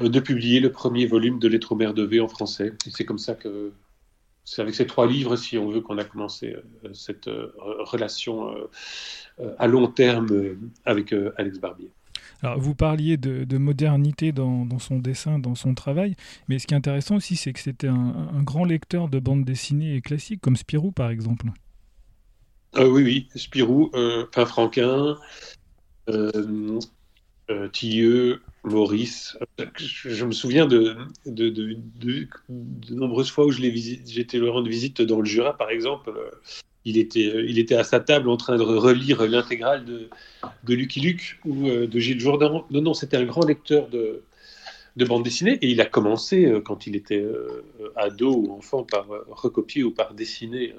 euh, 0.00 0.08
de 0.08 0.20
publier 0.20 0.60
le 0.60 0.70
premier 0.70 1.06
volume 1.06 1.38
de 1.38 1.48
Lettres 1.48 1.74
de 1.74 2.02
V 2.02 2.20
en 2.20 2.28
français. 2.28 2.72
C'est 2.90 3.04
comme 3.04 3.18
ça 3.18 3.34
que 3.34 3.72
c'est 4.44 4.62
avec 4.62 4.74
ces 4.74 4.86
trois 4.86 5.06
livres, 5.06 5.36
si 5.36 5.58
on 5.58 5.68
veut, 5.68 5.80
qu'on 5.80 5.98
a 5.98 6.04
commencé 6.04 6.54
euh, 6.54 6.92
cette 6.94 7.28
euh, 7.28 7.52
relation 7.58 8.54
à 9.58 9.66
long 9.68 9.86
terme 9.86 10.56
avec 10.84 11.14
Alex 11.36 11.58
Barbier. 11.58 11.90
Alors, 12.42 12.58
vous 12.58 12.74
parliez 12.74 13.16
de, 13.16 13.58
modernité 13.58 14.32
dans, 14.32 14.78
son 14.78 14.98
dessin, 14.98 15.38
dans 15.38 15.54
son 15.54 15.74
travail, 15.74 16.14
mais 16.48 16.58
ce 16.58 16.66
qui 16.66 16.74
est 16.74 16.76
intéressant 16.76 17.16
aussi, 17.16 17.36
c'est 17.36 17.52
que 17.52 17.60
c'était 17.60 17.88
un, 17.88 18.42
grand 18.42 18.64
lecteur 18.64 19.08
de 19.08 19.18
bandes 19.18 19.44
dessinées 19.44 20.00
classiques, 20.00 20.40
comme 20.40 20.56
Spirou 20.56 20.92
par 20.92 21.10
exemple. 21.10 21.46
oui, 22.76 23.02
oui, 23.02 23.28
Spirou, 23.34 23.90
enfin 24.28 24.46
Franquin, 24.46 25.16
Tilleux, 27.72 28.42
Maurice. 28.64 29.36
Je, 29.76 30.24
me 30.24 30.32
souviens 30.32 30.66
de, 30.66 30.96
de, 31.26 32.28
nombreuses 32.90 33.30
fois 33.30 33.46
où 33.46 33.50
j'étais 33.50 34.38
le 34.38 34.50
rendre 34.50 34.68
visite 34.68 35.02
dans 35.02 35.20
le 35.20 35.24
Jura, 35.24 35.56
par 35.56 35.70
exemple. 35.70 36.12
Il 36.84 36.96
était, 36.96 37.44
il 37.46 37.58
était 37.58 37.74
à 37.74 37.84
sa 37.84 38.00
table 38.00 38.28
en 38.28 38.36
train 38.36 38.56
de 38.56 38.62
relire 38.62 39.26
l'intégrale 39.26 39.84
de, 39.84 40.08
de 40.64 40.74
Lucky 40.74 41.00
Luke 41.00 41.38
ou 41.44 41.68
euh, 41.68 41.86
de 41.86 41.98
Gilles 41.98 42.20
Jourdan. 42.20 42.66
Non, 42.70 42.80
non, 42.80 42.94
c'était 42.94 43.16
un 43.16 43.24
grand 43.24 43.44
lecteur 43.44 43.88
de, 43.88 44.22
de 44.96 45.04
bande 45.04 45.22
dessinée 45.22 45.58
et 45.60 45.68
il 45.68 45.80
a 45.80 45.86
commencé 45.86 46.46
euh, 46.46 46.60
quand 46.60 46.86
il 46.86 46.96
était 46.96 47.20
euh, 47.20 47.64
ado 47.96 48.34
ou 48.34 48.52
enfant 48.52 48.84
par 48.84 49.06
recopier 49.28 49.82
ou 49.82 49.90
par 49.90 50.14
dessiner 50.14 50.74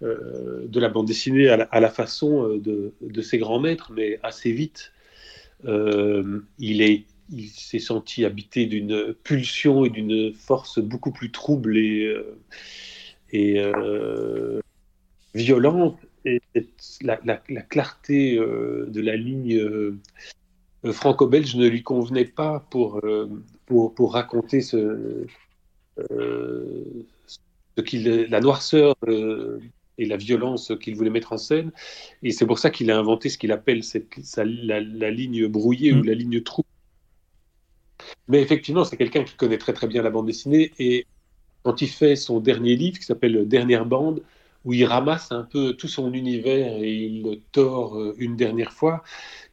de 0.00 0.80
la 0.80 0.88
bande 0.88 1.06
dessinée 1.06 1.48
à 1.48 1.78
la, 1.78 1.88
façon 1.88 2.48
de, 2.56 2.92
de, 3.00 3.22
ses 3.22 3.38
grands 3.38 3.60
maîtres, 3.60 3.92
mais 3.94 4.18
assez 4.24 4.50
vite 4.50 4.90
euh, 5.64 6.40
il 6.58 6.82
est 6.82 7.04
il 7.34 7.48
s'est 7.48 7.78
senti 7.78 8.26
habité 8.26 8.66
d'une 8.66 9.14
pulsion 9.14 9.86
et 9.86 9.90
d'une 9.90 10.34
force 10.34 10.80
beaucoup 10.80 11.12
plus 11.12 11.30
trouble 11.30 11.78
et, 11.78 12.04
euh, 12.04 12.36
et 13.30 13.58
euh, 13.58 14.60
violente. 15.34 15.98
Et 16.24 16.40
la, 17.02 17.16
clarté 17.62 18.36
de 18.36 19.00
la 19.00 19.16
ligne 19.16 19.60
franco-belge 20.84 21.56
ne 21.56 21.66
lui 21.66 21.82
convenait 21.82 22.24
pas 22.24 22.60
pour, 22.70 23.00
pour, 23.66 23.94
pour 23.94 24.12
raconter 24.12 24.60
ce, 24.60 25.26
ce 25.98 27.80
qu'il, 27.82 28.04
la 28.30 28.40
noirceur 28.40 28.94
et 29.98 30.06
la 30.06 30.16
violence 30.16 30.72
qu'il 30.80 30.96
voulait 30.96 31.10
mettre 31.10 31.32
en 31.32 31.38
scène. 31.38 31.72
Et 32.22 32.30
c'est 32.32 32.46
pour 32.46 32.58
ça 32.58 32.70
qu'il 32.70 32.90
a 32.90 32.98
inventé 32.98 33.28
ce 33.28 33.38
qu'il 33.38 33.52
appelle 33.52 33.82
cette, 33.84 34.08
la, 34.36 35.10
ligne 35.10 35.46
brouillée 35.46 35.92
ou 35.92 35.98
mm. 35.98 36.06
la 36.06 36.14
ligne 36.14 36.40
trou. 36.42 36.64
Mais 38.28 38.42
effectivement, 38.42 38.84
c'est 38.84 38.96
quelqu'un 38.96 39.24
qui 39.24 39.36
connaît 39.36 39.58
très 39.58 39.72
très 39.72 39.86
bien 39.86 40.02
la 40.02 40.10
bande 40.10 40.26
dessinée. 40.26 40.72
Et 40.78 41.06
quand 41.62 41.82
il 41.82 41.88
fait 41.88 42.16
son 42.16 42.40
dernier 42.40 42.76
livre, 42.76 42.98
qui 42.98 43.04
s'appelle 43.04 43.46
Dernière 43.46 43.86
bande, 43.86 44.22
où 44.64 44.72
il 44.72 44.84
ramasse 44.84 45.32
un 45.32 45.42
peu 45.42 45.74
tout 45.74 45.88
son 45.88 46.12
univers 46.12 46.76
et 46.76 46.92
il 46.92 47.22
le 47.22 47.36
tord 47.52 47.98
euh, 47.98 48.14
une 48.18 48.36
dernière 48.36 48.72
fois, 48.72 49.02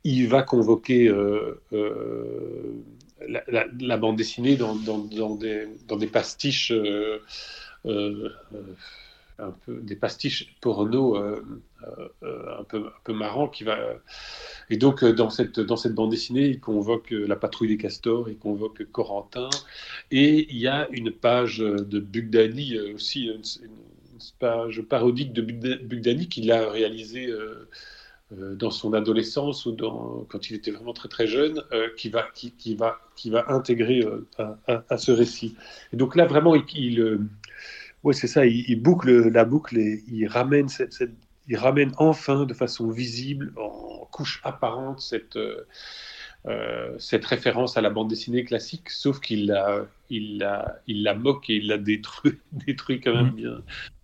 il 0.04 0.28
va 0.28 0.44
convoquer 0.44 1.08
euh, 1.08 1.60
euh, 1.74 2.84
la, 3.28 3.98
bande 3.98 4.16
dessinée 4.18 4.56
dans, 4.56 4.76
dans, 4.76 4.98
des, 5.36 5.68
dans 5.88 5.98
des, 5.98 6.08
pastiches 6.08 6.72
un 9.42 9.52
peu 9.66 9.80
des 9.82 9.96
pastiches 9.96 10.56
porno 10.62 11.16
un 11.16 12.64
peu 12.68 12.88
un 12.88 13.02
peu 13.04 13.14
marrant 13.14 13.48
qui 13.48 13.64
va 13.64 13.78
et 14.70 14.78
donc 14.78 15.04
dans 15.04 15.30
cette 15.30 15.60
dans 15.60 15.78
cette 15.78 15.94
bande 15.94 16.12
dessinée 16.12 16.46
il 16.46 16.60
convoque 16.60 17.12
la 17.12 17.36
patrouille 17.36 17.70
des 17.70 17.78
castors 17.78 18.30
il 18.30 18.38
convoque 18.38 18.84
Corentin 18.92 19.50
et 20.12 20.48
il 20.50 20.58
y 20.58 20.68
a 20.68 20.88
une 20.92 21.12
page 21.12 21.60
de 21.60 22.00
Bugdani 22.00 22.78
aussi 22.94 23.28
une, 23.28 23.44
page 24.40 24.82
parodique 24.82 25.34
de 25.34 25.42
Bugdani 25.42 26.28
qu'il 26.28 26.52
a 26.52 26.70
réalisée 26.70 27.34
dans 28.32 28.72
son 28.72 28.94
adolescence 28.94 29.66
ou 29.66 29.76
quand 30.30 30.50
il 30.50 30.56
était 30.56 30.72
vraiment 30.72 30.94
très 30.94 31.10
très 31.10 31.28
jeune, 31.28 31.64
qui, 31.98 32.10
va, 32.10 32.28
qui, 32.34 32.76
va, 32.76 33.00
qui 33.16 33.30
va 33.30 33.46
intégrer 33.52 34.06
à, 34.68 34.98
ce 34.98 35.12
récit. 35.12 35.56
Et 35.94 35.98
donc 35.98 36.16
là, 36.16 36.26
vraiment, 36.26 36.56
il, 36.56 37.20
ouais, 38.04 38.14
c'est 38.14 38.28
ça, 38.28 38.46
il, 38.46 38.82
boucle 38.82 39.30
la 39.30 39.46
boucle 39.46 39.78
et 39.78 40.04
il 40.08 40.28
ramène, 40.28 40.70
cette, 40.70 40.96
il 41.48 41.58
ramène 41.58 41.92
enfin 41.98 42.46
de 42.46 42.54
façon 42.54 42.90
visible, 42.90 43.54
en 43.58 44.08
couche 44.12 44.40
apparente, 44.44 45.02
cette, 45.02 45.36
euh, 45.36 45.66
cette 46.98 47.26
référence 47.26 47.78
à 47.78 47.82
la 47.82 47.90
bande 47.90 48.10
dessinée 48.10 48.44
classique, 48.44 48.90
sauf 48.90 49.20
qu'il 49.20 49.48
la, 49.48 49.86
il 50.10 50.40
la, 50.40 50.80
il 50.88 51.04
la 51.04 51.14
moque 51.14 51.50
et 51.50 51.56
il 51.56 51.68
la 51.68 51.78
détruit, 51.78 52.34
détruit 52.52 53.00
quand 53.00 53.14
même 53.14 53.32
mm. 53.32 53.36
bien, 53.36 53.52
de 53.52 53.64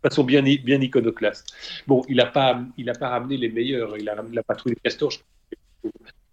façon 0.10 0.24
bien, 0.24 0.42
bien 0.42 0.82
iconoclaste. 0.82 1.48
Bon, 1.88 2.04
il 2.08 2.18
n'a 2.18 2.25
pas, 2.25 2.62
il 2.77 2.89
a 2.89 2.94
pas 2.94 3.10
ramené 3.10 3.38
les 3.38 3.50
meilleurs, 3.50 3.98
il 3.98 4.08
a 4.10 4.15
ramené 4.15 4.36
la 4.36 4.44
patrouille 4.44 4.74
des 4.74 4.82
castors. 4.82 5.12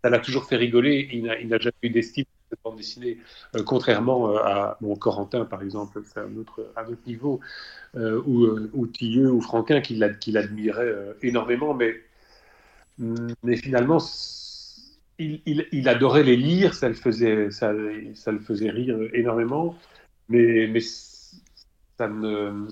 Ça 0.04 0.10
l'a 0.10 0.18
toujours 0.18 0.44
fait 0.44 0.56
rigoler. 0.56 1.08
Il 1.12 1.22
n'a, 1.22 1.58
jamais 1.58 1.74
eu 1.82 1.90
d'estime 1.90 2.24
de 2.24 2.50
cette 2.50 2.58
bande 2.64 2.76
dessinée, 2.76 3.18
euh, 3.54 3.62
contrairement 3.62 4.30
euh, 4.30 4.38
à 4.38 4.76
mon 4.80 4.96
Corentin, 4.96 5.44
par 5.44 5.62
exemple, 5.62 6.02
c'est 6.04 6.18
un 6.18 6.36
autre, 6.36 6.72
un 6.76 6.86
autre 6.86 7.02
niveau, 7.06 7.40
ou, 7.94 8.46
ou 8.72 8.86
Tilleux 8.86 9.30
ou 9.30 9.40
Franquin 9.42 9.80
qui, 9.82 9.96
l'admirait 9.96 11.14
énormément, 11.22 11.74
mais, 11.74 11.94
mais 12.98 13.56
finalement, 13.56 13.98
il, 15.18 15.88
adorait 15.88 16.22
les 16.22 16.36
lire, 16.36 16.74
ça 16.74 16.88
le 16.88 16.94
faisait, 16.94 17.50
ça, 17.50 17.72
ça 18.14 18.32
le 18.32 18.40
faisait 18.40 18.70
rire 18.70 18.98
énormément, 19.12 19.76
mais, 20.28 20.66
mais 20.68 20.80
ça 20.80 22.08
ne. 22.08 22.68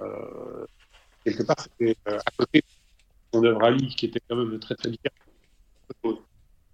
Euh, 0.00 0.66
quelque 1.24 1.42
part, 1.42 1.56
c'était 1.60 1.96
euh, 2.08 2.18
à 2.18 2.30
côté 2.36 2.60
de 2.60 2.66
son 3.32 3.44
œuvre 3.44 3.64
à 3.64 3.70
lui, 3.70 3.88
qui 3.88 4.06
était 4.06 4.20
quand 4.28 4.36
même 4.36 4.58
très 4.58 4.74
très 4.74 4.90
différente. 4.90 6.22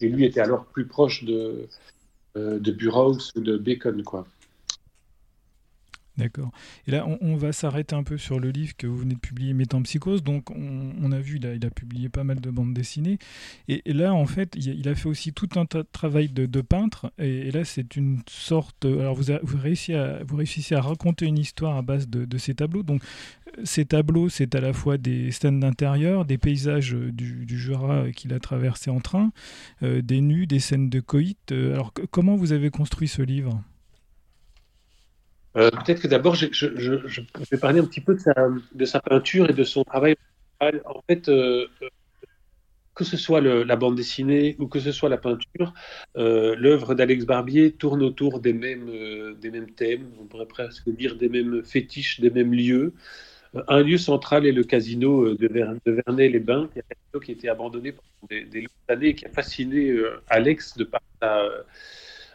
Et 0.00 0.09
lui 0.09 0.25
était 0.25 0.40
alors 0.40 0.66
plus 0.66 0.87
proche 0.87 1.25
de, 1.25 1.68
euh, 2.37 2.59
de 2.59 2.73
Burroughs 2.73 3.32
ou 3.37 3.40
de 3.40 3.56
Bacon, 3.56 4.02
quoi. 4.02 4.26
D'accord. 6.20 6.50
Et 6.86 6.90
là, 6.90 7.06
on, 7.20 7.36
va 7.36 7.52
s'arrêter 7.52 7.94
un 7.94 8.02
peu 8.02 8.18
sur 8.18 8.38
le 8.38 8.50
livre 8.50 8.76
que 8.76 8.86
vous 8.86 8.98
venez 8.98 9.14
de 9.14 9.20
publier, 9.20 9.54
Métampsychose. 9.54 10.22
Donc, 10.22 10.50
on, 10.50 11.12
a 11.12 11.18
vu, 11.18 11.38
il 11.38 11.66
a, 11.66 11.70
publié 11.70 12.08
pas 12.08 12.24
mal 12.24 12.40
de 12.40 12.50
bandes 12.50 12.74
dessinées. 12.74 13.18
Et, 13.68 13.82
là, 13.86 14.12
en 14.12 14.26
fait, 14.26 14.54
il 14.56 14.86
a, 14.88 14.94
fait 14.94 15.08
aussi 15.08 15.32
tout 15.32 15.48
un 15.56 15.64
travail 15.64 16.28
de, 16.28 16.60
peintre. 16.60 17.10
Et, 17.18 17.50
là, 17.50 17.64
c'est 17.64 17.96
une 17.96 18.20
sorte. 18.28 18.84
Alors, 18.84 19.14
vous, 19.14 19.58
réussissez 19.58 20.74
à, 20.74 20.80
raconter 20.80 21.26
une 21.26 21.38
histoire 21.38 21.76
à 21.76 21.82
base 21.82 22.08
de, 22.08 22.38
ces 22.38 22.54
tableaux. 22.54 22.82
Donc, 22.82 23.02
ces 23.64 23.86
tableaux, 23.86 24.28
c'est 24.28 24.54
à 24.54 24.60
la 24.60 24.72
fois 24.72 24.98
des 24.98 25.30
scènes 25.30 25.60
d'intérieur, 25.60 26.24
des 26.24 26.38
paysages 26.38 26.92
du, 26.92 27.58
Jura 27.58 28.10
qu'il 28.12 28.32
a 28.32 28.40
traversé 28.40 28.90
en 28.90 29.00
train, 29.00 29.32
euh, 29.82 30.02
des 30.02 30.20
nus, 30.20 30.46
des 30.46 30.60
scènes 30.60 30.88
de 30.88 31.00
coït. 31.00 31.38
Euh, 31.52 31.74
alors, 31.74 31.92
comment 32.10 32.36
vous 32.36 32.52
avez 32.52 32.70
construit 32.70 33.08
ce 33.08 33.22
livre? 33.22 33.62
Euh, 35.57 35.71
peut-être 35.71 36.00
que 36.00 36.09
d'abord, 36.09 36.35
je, 36.35 36.47
vais 37.50 37.59
parler 37.59 37.80
un 37.80 37.85
petit 37.85 38.00
peu 38.00 38.14
de 38.14 38.85
sa, 38.85 39.00
peinture 39.00 39.50
et 39.50 39.52
de 39.52 39.64
son 39.64 39.85
travail. 39.85 40.16
En 40.61 41.02
fait, 41.09 41.28
euh, 41.28 41.66
euh, 41.83 41.88
que 42.95 43.04
ce 43.04 43.16
soit 43.16 43.40
la 43.40 43.76
bande 43.76 43.97
dessinée 43.97 44.57
ou 44.59 44.66
que 44.66 44.78
ce 44.78 44.92
soit 44.92 45.09
la 45.09 45.16
peinture, 45.16 45.73
l'œuvre 46.14 46.95
d'Alex 46.95 47.25
Barbier 47.25 47.73
tourne 47.73 48.02
autour 48.02 48.40
des 48.40 48.52
mêmes, 48.52 49.35
des 49.40 49.50
mêmes 49.50 49.71
thèmes, 49.71 50.11
on 50.21 50.26
pourrait 50.26 50.47
presque 50.47 50.88
dire 50.90 51.16
des 51.16 51.28
mêmes 51.28 51.64
fétiches, 51.64 52.21
des 52.21 52.30
mêmes 52.30 52.52
lieux. 52.52 52.92
Un 53.69 53.83
lieu 53.83 53.99
central 53.99 54.47
est 54.47 54.52
le 54.52 54.62
casino 54.62 55.35
de, 55.35 55.49
Vernet-les-Bains, 55.87 56.69
qui, 56.73 56.80
qui 57.25 57.30
a 57.30 57.35
été 57.35 57.49
abandonné 57.49 57.92
pendant 57.92 58.28
des, 58.28 58.45
des 58.45 58.61
longues 58.61 58.69
années 58.88 59.09
et 59.09 59.14
qui 59.14 59.26
a 59.26 59.30
fasciné 59.30 59.97
Alex 60.28 60.76
de 60.76 60.85
par 60.85 61.00
sa 61.21 61.49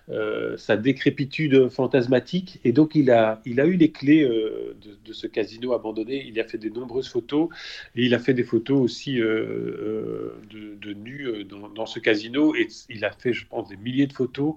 euh, 0.09 0.55
sa 0.55 0.77
décrépitude 0.77 1.67
fantasmatique. 1.69 2.59
Et 2.63 2.73
donc, 2.73 2.93
il 2.93 3.09
a, 3.09 3.41
il 3.43 3.59
a 3.59 3.65
eu 3.65 3.75
les 3.75 3.89
clés 3.89 4.21
euh, 4.21 4.75
de, 5.03 5.13
ce 5.13 5.25
casino 5.25 5.73
abandonné. 5.73 6.23
Il 6.27 6.39
a 6.39 6.43
fait 6.43 6.59
de 6.59 6.69
nombreuses 6.69 7.09
photos. 7.09 7.49
Et 7.95 8.05
il 8.05 8.13
a 8.13 8.19
fait 8.19 8.35
des 8.35 8.43
photos 8.43 8.79
aussi 8.79 9.19
euh, 9.19 10.35
de, 10.51 10.93
nus 10.93 11.45
dans, 11.45 11.85
ce 11.87 11.97
casino. 11.97 12.55
Et 12.55 12.67
il 12.89 13.03
a 13.03 13.11
fait, 13.11 13.33
je 13.33 13.47
pense, 13.47 13.67
des 13.67 13.77
milliers 13.77 14.05
de 14.05 14.13
photos 14.13 14.53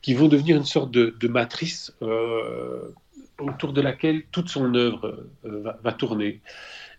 qui 0.00 0.14
vont 0.14 0.26
devenir 0.26 0.56
une 0.56 0.64
sorte 0.64 0.90
de, 0.90 1.28
matrice 1.28 1.94
autour 3.38 3.72
de 3.72 3.80
laquelle 3.80 4.24
toute 4.32 4.48
son 4.48 4.74
œuvre 4.74 5.26
va, 5.44 5.92
tourner. 5.92 6.40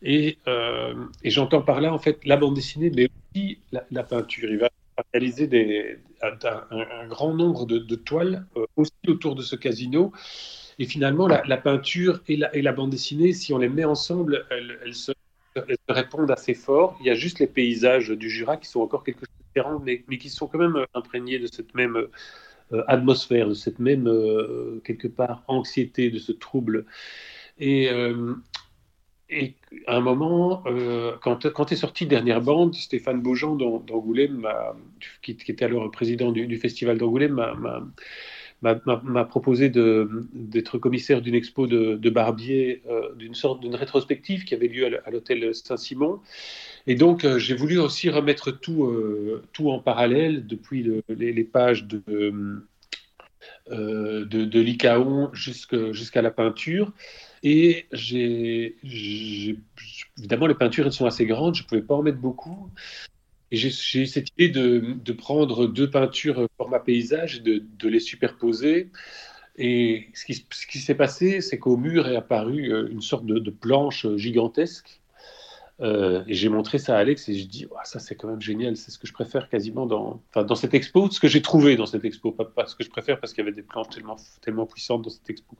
Et, 0.02 0.38
j'entends 1.25 1.62
par 1.62 1.82
là, 1.82 1.94
en 1.94 2.00
fait, 2.00 2.24
la 2.24 2.38
bande 2.38 2.56
dessinée, 2.56 2.92
mais 2.96 3.10
aussi 3.36 3.60
la, 3.74 3.86
la 3.92 4.04
peinture. 4.04 4.50
Il 4.50 4.58
va 4.58 4.70
réaliser 5.13 5.48
des, 5.48 6.00
un, 6.22 7.08
grand 7.08 7.34
nombre 7.34 7.65
de, 7.65 7.96
toiles 7.96 8.46
euh, 8.58 8.65
aussi 8.75 8.91
autour 9.08 9.36
de 9.36 9.41
ce 9.41 9.55
casino. 9.55 10.12
Et 10.79 10.86
finalement, 10.86 11.27
la, 11.27 11.58
peinture 11.58 12.22
et 12.27 12.36
la, 12.36 12.74
bande 12.74 12.89
dessinée, 12.89 13.32
si 13.34 13.53
on 13.53 13.60
les 13.60 13.70
met 13.70 13.86
ensemble, 13.86 14.46
elles, 14.50 14.96
se, 14.96 15.12
répondent 15.88 16.32
assez 16.32 16.55
fort. 16.55 16.98
Il 17.00 17.05
y 17.05 17.12
a 17.12 17.13
juste 17.13 17.38
les 17.39 17.48
paysages 17.48 18.10
du 18.10 18.29
Jura 18.29 18.58
qui 18.58 18.67
sont 18.67 18.82
encore 18.82 19.03
quelque 19.03 19.20
chose 19.20 19.36
de 19.39 19.46
différent, 19.53 19.79
mais, 19.86 20.17
qui 20.17 20.29
sont 20.29 20.48
quand 20.48 20.58
même 20.58 20.84
imprégnés 20.96 21.38
de 21.38 21.46
cette 21.46 21.75
même 21.75 21.96
euh, 21.96 22.84
atmosphère, 22.88 23.50
de 23.50 23.53
cette 23.53 23.77
même, 23.77 24.08
euh, 24.08 24.82
quelque 24.84 25.08
part, 25.08 25.43
anxiété, 25.48 26.10
de 26.10 26.17
ce 26.17 26.32
trouble. 26.32 26.86
Et, 27.60 27.88
et 29.30 29.56
à 29.88 29.98
un 29.98 30.01
moment, 30.01 30.63
euh, 30.68 31.13
quand, 31.22 31.51
quand 31.51 31.72
est 31.72 31.75
sortie 31.75 32.06
Dernière 32.06 32.42
Bande, 32.42 32.75
Stéphane 32.75 33.22
Beaujean 33.22 33.56
d'Angoulême, 33.56 34.48
qui, 35.22 35.32
était 35.32 35.65
alors 35.65 35.89
président 35.92 36.32
du, 36.32 36.58
festival 36.58 36.98
d'Angoulême, 36.98 37.42
m'a 38.62 39.25
proposé 39.25 39.70
d'être 39.70 40.77
commissaire 40.77 41.22
d'une 41.22 41.36
expo 41.36 41.68
de, 41.68 42.10
Barbier, 42.10 42.84
euh, 42.89 43.13
d'une 43.15 43.34
sorte 43.34 43.62
d'une 43.62 43.75
rétrospective 43.75 44.44
qui 44.44 44.53
avait 44.53 44.68
lieu 44.68 45.00
à, 45.06 45.10
l'hôtel 45.10 45.56
Saint-Simon. 45.56 46.20
Et 46.86 46.96
donc, 46.96 47.24
euh, 47.24 47.39
j'ai 47.39 47.56
voulu 47.56 47.80
aussi 47.80 48.10
remettre 48.10 48.51
tout, 48.51 48.94
tout 49.53 49.72
en 49.72 49.80
parallèle, 49.80 50.46
depuis 50.46 50.86
les, 51.08 51.44
pages 51.44 51.86
de, 51.86 52.03
de, 53.70 54.24
de 54.25 54.60
l'Icaon 54.60 55.32
jusqu'à 55.34 56.22
la 56.22 56.32
peinture. 56.32 56.92
Et 57.44 57.88
évidemment, 60.18 60.48
les 60.48 60.56
peintures, 60.56 60.86
elles 60.86 60.94
sont 60.94 61.06
assez 61.06 61.26
grandes, 61.26 61.56
je 61.56 61.64
ne 61.64 61.68
pouvais 61.68 61.82
pas 61.82 61.96
en 61.96 62.02
mettre 62.02 62.20
beaucoup. 62.20 62.70
Et 63.52 63.58
j'ai 63.58 64.06
cette 64.06 64.30
idée 64.38 64.50
de, 64.50 65.12
prendre 65.12 65.68
deux 65.68 65.90
peintures 65.90 66.48
format 66.58 66.80
paysage 66.80 67.38
et 67.38 67.42
de, 67.42 67.88
les 67.88 68.00
superposer. 68.00 68.90
Et 69.58 70.08
ce 70.16 70.26
qui, 70.26 70.80
s'est 70.80 70.96
passé, 70.96 71.42
c'est 71.42 71.60
qu'au 71.60 71.78
mur 71.78 72.08
est 72.08 72.16
apparue 72.16 72.74
euh, 72.74 72.90
une 72.90 73.02
sorte 73.02 73.28
de, 73.28 73.52
planche 73.52 74.08
gigantesque 74.16 75.02
euh, 75.82 76.24
et 76.27 76.36
j'ai 76.36 76.50
montré 76.50 76.77
ça 76.77 76.96
à 76.96 77.00
Alex 77.00 77.27
et 77.30 77.36
je 77.36 77.48
dis, 77.48 77.68
ça 77.84 78.00
c'est 78.00 78.15
quand 78.15 78.27
même 78.27 78.42
génial, 78.42 78.77
c'est 78.77 78.92
ce 78.92 79.00
que 79.00 79.08
je 79.08 79.13
préfère 79.13 79.50
quasiment 79.50 79.88
dans, 79.88 80.22
dans 80.36 80.56
cette 80.56 80.75
expo, 80.75 81.10
ce 81.10 81.20
que 81.20 81.27
j'ai 81.27 81.42
trouvé 81.42 81.75
dans 81.75 81.88
cette 81.88 82.06
expo, 82.06 82.32
pas, 82.32 82.46
pas, 82.46 82.68
ce 82.68 82.75
que 82.75 82.84
je 82.84 82.92
préfère 82.92 83.20
parce 83.20 83.34
qu'il 83.34 83.44
y 83.44 83.48
avait 83.48 83.56
des 83.56 83.63
planches 83.63 83.89
tellement, 83.89 84.15
tellement 84.42 84.68
puissantes 84.68 85.01
dans 85.01 85.10
cette 85.10 85.27
expo. 85.27 85.58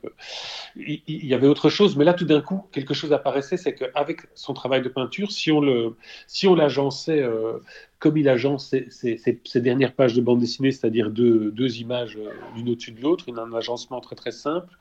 Il, 0.76 1.02
y 1.08 1.34
avait 1.34 1.48
autre 1.48 1.70
chose, 1.70 1.98
mais 1.98 2.06
là 2.06 2.14
tout 2.14 2.26
d'un 2.26 2.42
coup, 2.42 2.68
quelque 2.72 2.94
chose 2.94 3.12
apparaissait, 3.12 3.58
c'est 3.58 3.74
qu'avec 3.74 4.22
son 4.36 4.54
travail 4.54 4.84
de 4.84 4.90
peinture, 4.90 5.32
si 5.32 5.52
on 5.52 5.62
le, 5.62 5.96
si 6.28 6.48
l'agençait 6.48 7.22
euh, 7.22 7.58
comme 7.98 8.16
il 8.18 8.30
agence 8.30 8.76
ces, 8.90 9.62
dernières 9.62 9.94
pages 9.94 10.14
de 10.14 10.22
bande 10.22 10.40
dessinée, 10.40 10.72
c'est-à-dire 10.72 11.10
deux, 11.10 11.78
images 11.80 12.18
euh, 12.18 12.30
l'une 12.56 12.70
au-dessus 12.70 12.92
de 12.92 13.02
l'autre, 13.02 13.26
un 13.36 13.54
agencement 13.54 14.00
très 14.00 14.16
très 14.16 14.32
simple, 14.32 14.78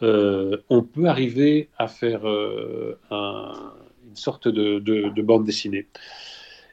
on 0.00 0.82
peut 0.82 1.06
arriver 1.06 1.68
à 1.78 1.86
faire 1.86 2.22
un 3.10 3.72
une 4.12 4.16
sorte 4.16 4.46
de, 4.46 5.22
bande 5.22 5.44
dessinée. 5.44 5.86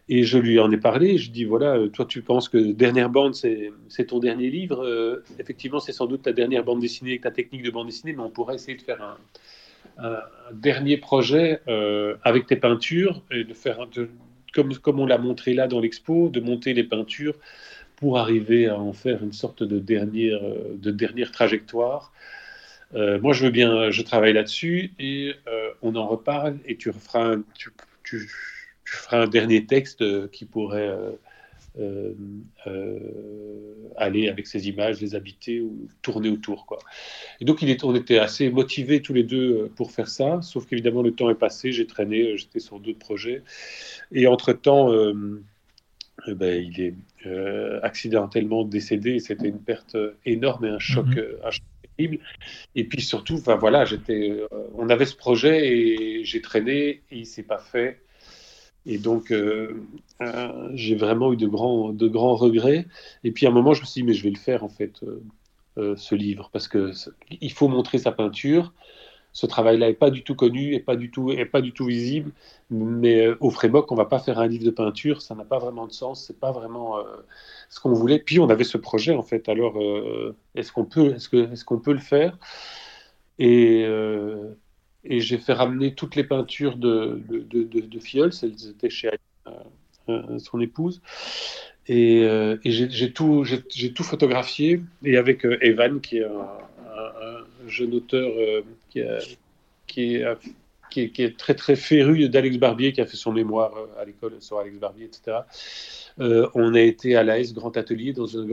Et 0.10 0.24
je 0.24 0.38
lui 0.38 0.60
en 0.60 0.72
ai 0.72 0.78
parlé, 0.78 1.18
je 1.18 1.32
dis 1.32 1.46
voilà, 1.46 1.78
euh, 1.78 1.88
toi 1.88 2.06
tu 2.06 2.22
penses 2.22 2.50
que 2.50 2.58
Dernière 2.58 3.10
Bande 3.10 3.36
c'est 3.36 4.06
ton 4.08 4.20
dernier 4.20 4.50
livre, 4.50 4.84
euh, 4.84 5.24
effectivement 5.38 5.80
c'est 5.80 5.92
sans 5.92 6.08
doute 6.08 6.24
ta 6.24 6.34
dernière 6.34 6.64
bande 6.64 6.80
dessinée, 6.80 7.20
ta 7.20 7.30
technique 7.30 7.62
de 7.62 7.70
bande 7.70 7.86
dessinée, 7.86 8.14
mais 8.14 8.24
on 8.24 8.32
pourrait 8.32 8.56
essayer 8.56 8.76
de 8.76 8.82
faire 8.82 9.02
un, 9.02 9.18
dernier 10.52 10.98
projet 10.98 11.62
euh, 11.68 12.16
avec 12.24 12.48
tes 12.48 12.56
peintures 12.56 13.22
et 13.32 13.44
de 13.44 13.54
faire, 13.54 13.88
comme, 14.54 14.76
comme 14.78 15.00
on 15.00 15.06
l'a 15.06 15.18
montré 15.18 15.54
là 15.54 15.68
dans 15.68 15.80
l'expo, 15.80 16.30
de 16.30 16.40
monter 16.40 16.74
les 16.74 16.86
peintures 16.86 17.36
pour 17.98 18.18
arriver 18.18 18.68
à 18.68 18.80
en 18.80 18.94
faire 18.94 19.24
une 19.24 19.34
sorte 19.34 19.62
de 19.62 19.78
dernière, 19.78 20.42
de 20.74 20.92
dernière 20.92 21.32
trajectoire 21.32 22.12
euh, 22.96 23.20
moi, 23.20 23.34
je 23.34 23.46
veux 23.46 23.52
bien, 23.52 23.92
je 23.92 24.02
travaille 24.02 24.34
là-dessus 24.34 24.94
et 25.00 25.34
euh, 25.48 25.70
on 25.82 25.96
en 25.96 26.08
reparle 26.08 26.58
et 26.66 26.76
tu 26.76 26.92
feras 26.92 27.34
un, 27.34 27.44
tu, 27.56 27.70
tu, 28.04 28.28
feras 28.86 29.22
un 29.22 29.28
dernier 29.28 29.66
texte 29.66 30.30
qui 30.32 30.46
pourrait 30.46 30.92
aller 33.96 34.28
avec 34.28 34.48
ces 34.48 34.68
images, 34.68 35.00
les 35.00 35.16
habiter 35.16 35.62
ou 35.62 35.88
tourner 36.02 36.30
autour. 36.30 36.66
Quoi. 36.66 36.80
Et 37.40 37.46
donc, 37.46 37.62
il 37.62 37.70
est, 37.70 37.84
on 37.84 37.96
était 37.96 38.18
assez 38.18 38.50
motivés 38.50 39.02
tous 39.02 39.14
les 39.14 39.24
deux 39.24 39.70
pour 39.76 39.92
faire 39.92 40.08
ça, 40.08 40.42
sauf 40.42 40.66
qu'évidemment, 40.66 41.04
le 41.04 41.12
temps 41.12 41.30
est 41.30 41.36
passé, 41.36 41.72
j'ai 41.72 41.86
traîné, 41.86 42.38
j'étais 42.38 42.60
sur 42.60 42.80
d'autres 42.80 43.00
projets. 43.00 43.44
Et 44.12 44.26
entre-temps, 44.26 44.92
ben, 46.28 46.64
il 46.64 46.82
est 46.82 46.96
accidentellement 47.84 48.64
décédé 48.64 49.12
et 49.12 49.20
c'était 49.20 49.48
une 49.48 49.62
perte 49.62 49.96
énorme 50.26 50.66
et 50.66 50.70
un 50.70 50.80
choc, 50.80 51.06
mhm. 51.06 51.24
un 51.44 51.52
choc 51.52 51.64
Et 52.76 52.84
puis 52.86 53.02
surtout, 53.02 53.38
voilà, 53.38 53.86
j'étais, 53.86 54.42
on 54.76 54.90
avait 54.90 55.06
ce 55.06 55.16
projet 55.16 55.68
et 55.68 56.24
j'ai 56.24 56.42
traîné 56.42 57.02
et 57.12 57.18
il 57.18 57.26
s'est 57.26 57.44
pas 57.44 57.60
fait. 57.60 58.02
Et 58.86 58.98
donc, 58.98 59.32
euh, 59.32 59.84
euh, 60.22 60.70
j'ai 60.74 60.96
vraiment 60.96 61.34
eu 61.34 61.38
de 61.38 61.48
grands, 61.48 61.92
de 61.92 62.08
grands 62.08 62.36
regrets. 62.36 62.88
Et 63.24 63.32
puis, 63.32 63.46
à 63.46 63.50
un 63.50 63.52
moment, 63.52 63.74
je 63.74 63.82
me 63.82 63.86
suis 63.86 64.02
dit, 64.02 64.08
mais 64.08 64.14
je 64.14 64.24
vais 64.24 64.32
le 64.32 64.38
faire, 64.38 64.64
en 64.64 64.70
fait, 64.70 65.04
euh, 65.78 65.96
ce 65.96 66.16
livre, 66.16 66.50
parce 66.52 66.68
que 66.68 66.92
il 67.42 67.52
faut 67.52 67.68
montrer 67.68 67.98
sa 67.98 68.12
peinture. 68.12 68.74
Ce 69.40 69.46
travail-là 69.46 69.88
n'est 69.88 69.94
pas 69.94 70.10
du 70.10 70.24
tout 70.24 70.36
connu, 70.36 70.74
et 70.74 70.80
pas 70.80 70.96
du 70.96 71.12
tout, 71.12 71.32
est 71.32 71.46
pas 71.46 71.62
du 71.62 71.72
tout 71.72 71.86
visible. 71.86 72.32
Mais 72.70 73.28
au 73.40 73.50
Frémoc, 73.50 73.92
on 73.92 73.96
va 73.96 74.06
pas 74.06 74.20
faire 74.20 74.40
un 74.40 74.48
livre 74.48 74.66
de 74.66 74.72
peinture, 74.72 75.22
ça 75.22 75.36
n'a 75.36 75.46
pas 75.46 75.60
vraiment 75.60 75.88
de 75.88 75.94
sens, 75.94 76.26
c'est 76.26 76.40
pas 76.40 76.52
vraiment 76.52 76.98
ce 77.70 77.80
qu'on 77.80 77.94
voulait. 77.94 78.20
Puis, 78.20 78.40
on 78.40 78.50
avait 78.50 78.64
ce 78.66 78.78
projet, 78.78 79.14
en 79.16 79.24
fait. 79.24 79.48
Alors, 79.48 79.78
est-ce 80.56 80.72
qu'on 80.72 80.86
peut, 80.86 81.16
est-ce 81.16 81.30
que, 81.30 81.52
est-ce 81.52 81.64
qu'on 81.64 81.80
peut 81.80 81.94
le 81.94 82.00
faire? 82.00 82.38
Et 83.40 85.20
j'ai 85.22 85.38
fait 85.38 85.54
ramener 85.54 85.94
toutes 85.96 86.16
les 86.16 86.24
peintures 86.24 86.76
de, 86.76 87.22
de, 87.30 87.40
de, 87.40 87.64
de 87.64 88.00
elles 88.44 88.70
étaient 88.70 88.90
chez 88.90 89.10
euh, 89.48 89.52
euh, 90.10 90.40
son 90.40 90.60
épouse. 90.60 91.02
Et, 91.88 92.24
euh, 92.24 92.58
j'ai 92.66 93.14
tout, 93.14 93.46
tout 93.96 94.04
photographié. 94.04 94.82
Et 95.04 95.18
avec 95.18 95.46
Evan, 95.62 96.02
qui 96.02 96.18
est 96.18 96.26
un, 96.26 96.48
jeune 97.70 97.94
auteur 97.94 98.32
qui, 98.90 99.02
qui, 99.88 100.16
est, 100.16 101.38
très 101.38 101.56
très 101.56 101.76
féru 101.76 102.28
d'Alex 102.30 102.58
Barbier, 102.58 102.94
qui 102.94 103.02
a 103.02 103.06
fait 103.06 103.18
son 103.18 103.32
mémoire 103.32 103.74
à 103.98 104.06
l'école 104.06 104.34
sur 104.40 104.60
Alex 104.60 104.78
Barbier, 104.78 105.06
etc. 105.06 105.40
on 106.18 106.74
a 106.74 106.82
été 106.82 107.16
à 107.16 107.24
l'AS 107.24 107.54
Grand 107.54 107.76
Atelier 107.78 108.14
dans 108.14 108.38
un 108.38 108.46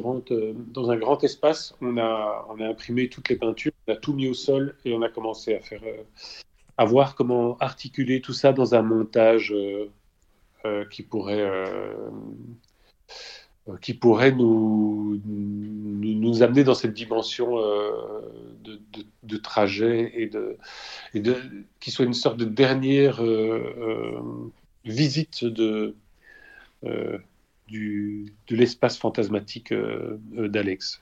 grand, 0.96 1.24
espace. 1.24 1.74
On 1.80 1.96
a, 1.98 2.46
on 2.50 2.60
a 2.60 2.66
imprimé 2.68 3.08
toutes 3.08 3.28
les 3.28 3.36
peintures, 3.36 3.72
on 3.88 3.92
a 3.92 3.96
tout 3.96 4.12
mis 4.12 4.28
au 4.28 4.34
sol 4.34 4.76
et 4.84 4.92
on 4.94 5.02
a 5.02 5.08
commencé 5.08 5.54
à 5.54 5.60
faire 5.60 5.80
à 6.78 6.84
voir 6.84 7.14
comment 7.14 7.56
articuler 7.58 8.20
tout 8.20 8.32
ça 8.32 8.52
dans 8.52 8.74
un 8.74 8.82
montage 8.82 9.52
euh, 9.52 9.90
euh, 10.64 10.84
qui 10.86 11.02
pourrait 11.02 11.40
euh, 11.40 12.10
qui 13.80 13.94
pourrait 13.94 14.32
nous, 14.32 15.20
nous, 15.26 16.42
amener 16.42 16.64
dans 16.64 16.74
cette 16.74 16.94
dimension 16.94 17.56
de, 17.56 19.36
trajet 19.38 20.12
et 20.14 20.26
de, 20.26 20.56
et 21.14 21.20
de 21.20 21.36
qui 21.80 21.90
soit 21.90 22.04
une 22.04 22.14
sorte 22.14 22.36
de 22.36 22.44
dernière 22.44 23.20
visite 24.84 25.44
de 25.44 25.94
du, 27.68 28.32
de 28.46 28.56
l'espace 28.56 28.98
fantasmatique 28.98 29.74
d'Alex. 30.30 31.00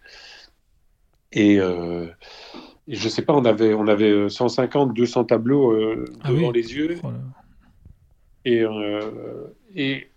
Et, 1.32 1.60
je 2.88 3.08
sais 3.08 3.22
pas, 3.22 3.32
on 3.32 3.44
avait, 3.44 3.74
on 3.74 3.86
avait 3.88 4.28
150, 4.28 4.90
euh, 4.90 4.92
200 4.92 5.24
tableaux 5.24 5.72
euh, 5.72 6.04
ah 6.22 6.30
devant 6.30 6.50
les 6.50 6.74
yeux. 6.74 6.98
Oh 7.02 7.08
et, 8.44 8.62
euh, 8.62 9.46
et 9.74 10.08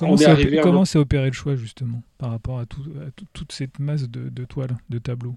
comment 0.00 0.16
comment 0.62 0.84
opéré 0.94 1.26
le 1.26 1.32
choix 1.32 1.54
justement 1.56 2.02
par 2.18 2.30
rapport 2.30 2.58
à, 2.58 2.66
tout, 2.66 2.82
toute 3.32 3.52
cette 3.52 3.78
masse 3.78 4.08
de, 4.08 4.44
toiles, 4.44 4.76
de 4.88 4.98
tableaux? 4.98 5.36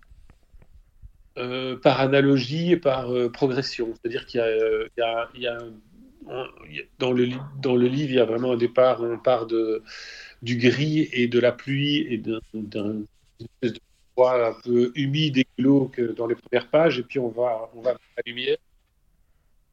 Par 1.35 1.99
analogie 1.99 2.71
et 2.71 2.77
par 2.77 3.09
progression. 3.31 3.93
C'est-à-dire 3.95 4.25
qu'il 4.25 4.39
y 4.39 5.01
a, 5.01 5.29
y 5.35 5.47
a, 5.47 5.57
dans, 6.99 7.11
le, 7.11 7.29
dans 7.61 7.75
le 7.75 7.87
livre, 7.87 8.11
il 8.11 8.15
y 8.15 8.19
a 8.19 8.25
vraiment 8.25 8.53
un 8.53 8.57
départ, 8.57 9.01
on 9.01 9.17
part 9.17 9.45
de, 9.45 9.83
du 10.41 10.57
gris 10.57 11.09
et 11.11 11.27
de 11.27 11.39
la 11.39 11.51
pluie 11.51 12.07
et 12.09 12.17
d'un 12.17 13.03
un 14.17 14.53
peu 14.63 14.91
humide 14.95 15.37
et 15.37 15.47
glauque 15.57 15.99
dans 16.15 16.27
les 16.27 16.35
premières 16.35 16.69
pages, 16.69 16.99
et 16.99 17.03
puis 17.03 17.19
on 17.19 17.29
va, 17.29 17.69
on 17.75 17.81
va 17.81 17.93
la 17.93 18.23
lumière. 18.25 18.57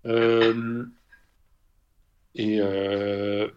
Euh, 0.06 0.85
euh, 2.38 3.49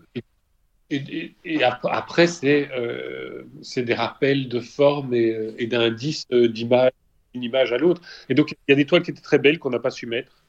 et, 0.93 1.63
après, 1.63 2.27
c'est 2.27 2.69
euh, 2.71 3.43
des 3.75 3.93
rappels 3.93 4.47
de 4.47 4.59
forme 4.59 5.13
et, 5.13 5.53
et 5.57 5.67
d'indices 5.67 6.27
d'image, 6.29 6.91
d'une 7.33 7.43
image 7.43 7.73
à 7.73 7.77
l'autre. 7.77 8.01
Et 8.29 8.35
donc, 8.35 8.51
il 8.51 8.71
y 8.71 8.73
a 8.73 8.75
des 8.75 8.85
toiles 8.85 9.03
qui 9.03 9.11
étaient 9.11 9.21
très 9.21 9.39
belles 9.39 9.59
qu'on 9.59 9.69
n'a 9.69 9.79
pas 9.79 9.91
su 9.91 10.05
mettre. 10.05 10.43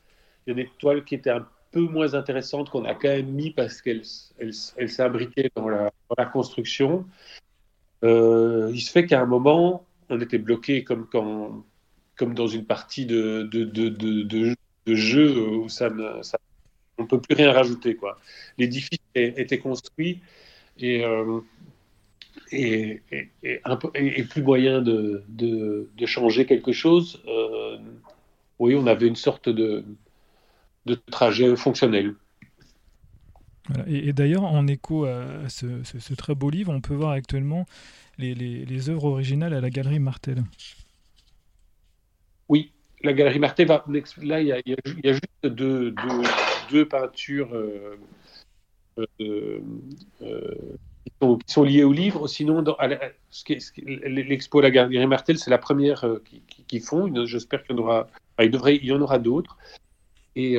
Il 0.46 0.50
y 0.50 0.52
a 0.52 0.64
des 0.64 0.70
toiles 0.78 1.04
qui 1.04 1.14
étaient 1.14 1.30
un 1.30 1.46
peu 1.72 1.80
moins 1.80 2.14
intéressantes 2.14 2.70
qu'on 2.70 2.84
a 2.84 2.94
quand 2.94 3.08
même 3.08 3.30
mis 3.30 3.50
parce 3.50 3.82
qu'elles 3.82 4.02
elles, 4.38 4.52
elles 4.76 5.50
dans 5.56 5.68
la, 5.68 6.26
construction. 6.26 7.04
il 8.02 8.80
se 8.80 8.90
fait 8.90 9.06
qu'à 9.06 9.20
un 9.20 9.26
moment, 9.26 9.84
on 10.08 10.20
était 10.20 10.38
bloqué 10.38 10.84
comme 10.84 11.08
dans 12.18 12.46
une 12.46 12.64
partie 12.64 13.06
de 13.06 13.48
jeu 14.86 15.38
où 15.38 15.68
ça 15.68 15.90
ne, 15.90 16.22
ça, 16.22 16.38
on 16.98 17.06
peut 17.06 17.20
plus 17.20 17.34
rien 17.34 17.52
rajouter 17.52 17.96
quoi. 17.96 18.18
L'édifice 18.58 18.98
était 19.14 19.58
construit 19.58 20.20
et, 20.78 21.04
euh, 21.04 21.40
et, 22.52 23.00
plus 24.30 24.42
moyen 24.42 24.80
de, 24.82 25.24
changer 26.06 26.46
quelque 26.46 26.72
chose. 26.72 27.22
Euh, 27.26 27.78
oui, 28.58 28.74
on 28.74 28.86
avait 28.86 29.08
une 29.08 29.16
sorte 29.16 29.48
de, 29.48 29.84
trajet 31.10 31.54
fonctionnel. 31.56 32.14
Et, 33.86 34.12
d'ailleurs, 34.12 34.44
en 34.44 34.66
écho 34.66 35.06
à 35.06 35.48
ce, 35.48 35.82
ce, 35.84 36.14
très 36.14 36.34
beau 36.34 36.50
livre, 36.50 36.72
on 36.72 36.80
peut 36.80 36.94
voir 36.94 37.12
actuellement 37.12 37.64
les, 38.18 38.34
les, 38.34 38.90
œuvres 38.90 39.06
originales 39.06 39.54
à 39.54 39.60
la 39.60 39.70
Galerie 39.70 39.98
Martel. 39.98 40.44
La 43.04 43.12
Galerie 43.12 43.38
Martel, 43.38 43.68
va, 43.68 43.84
là, 44.22 44.40
il 44.40 44.46
y, 44.46 44.52
a, 44.52 45.12
juste 45.12 45.46
deux, 45.46 45.94
peintures 46.88 47.54
euh, 47.54 47.98
euh, 49.20 49.60
euh, 50.22 50.54
qui, 51.20 51.52
sont, 51.52 51.62
liées 51.64 51.84
au 51.84 51.92
livre. 51.92 52.26
Sinon, 52.26 52.64
l'expo 54.06 54.58
à 54.60 54.62
la 54.62 54.70
Galerie 54.70 55.06
Martel, 55.06 55.38
c'est 55.38 55.50
la 55.50 55.58
première 55.58 56.06
qu'ils 56.24 56.64
qui 56.66 56.80
font. 56.80 57.26
J'espère 57.26 57.62
qu'il 57.62 57.76
y 57.76 57.78
en 57.78 57.82
aura, 57.82 58.08
il, 58.40 58.50
devrait, 58.50 58.76
il 58.76 58.86
y 58.86 58.92
en 58.92 59.02
aura 59.02 59.18
d'autres. 59.18 59.58
Et, 60.34 60.56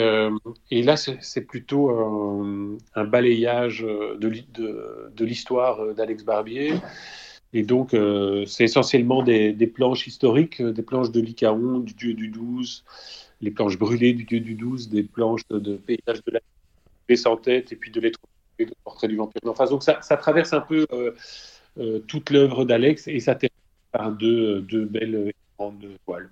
là, 0.84 0.98
c'est 0.98 1.42
plutôt 1.42 1.90
un, 1.90 3.06
balayage 3.06 3.82
de 3.82 5.26
l'histoire 5.26 5.96
d'Alex 5.96 6.24
Barbier. 6.24 6.76
Et 7.54 7.64
donc, 7.64 7.94
euh, 7.94 8.46
c'est 8.46 8.66
essentiellement 8.66 9.24
des, 9.24 9.54
planches 9.74 10.08
historiques, 10.08 10.60
euh, 10.60 10.74
des 10.74 10.82
planches 10.82 11.12
de 11.12 11.22
Lycaon, 11.22 11.80
du 11.80 11.94
dieu 11.94 12.14
du 12.14 12.28
12, 12.28 12.84
les 13.42 13.52
planches 13.52 13.78
brûlées 13.78 14.14
du 14.14 14.26
dieu 14.26 14.40
du 14.40 14.56
12, 14.56 14.90
des 14.90 15.04
planches 15.04 15.48
de, 15.50 15.76
paysage 15.78 16.24
de 16.26 16.34
la 16.34 16.40
des 17.08 17.16
sans 17.16 17.38
tête 17.38 17.72
et 17.72 17.76
puis 17.76 17.92
de 17.92 18.02
lettres 18.02 18.20
de 18.60 18.68
portrait 18.84 19.08
du 19.08 19.16
vampire. 19.16 19.40
Enfin, 19.46 19.66
donc, 19.66 19.84
ça, 19.84 20.18
traverse 20.18 20.54
un 20.54 20.62
peu 20.62 20.88
euh, 20.92 22.00
toute 22.08 22.30
l'œuvre 22.32 22.66
d'Alex 22.66 23.08
et 23.08 23.20
ça 23.20 23.36
termine 23.36 23.54
par 23.92 24.12
deux, 24.12 24.62
deux 24.62 24.86
belles 24.86 25.32
grandes 25.58 25.86
voiles. 26.08 26.30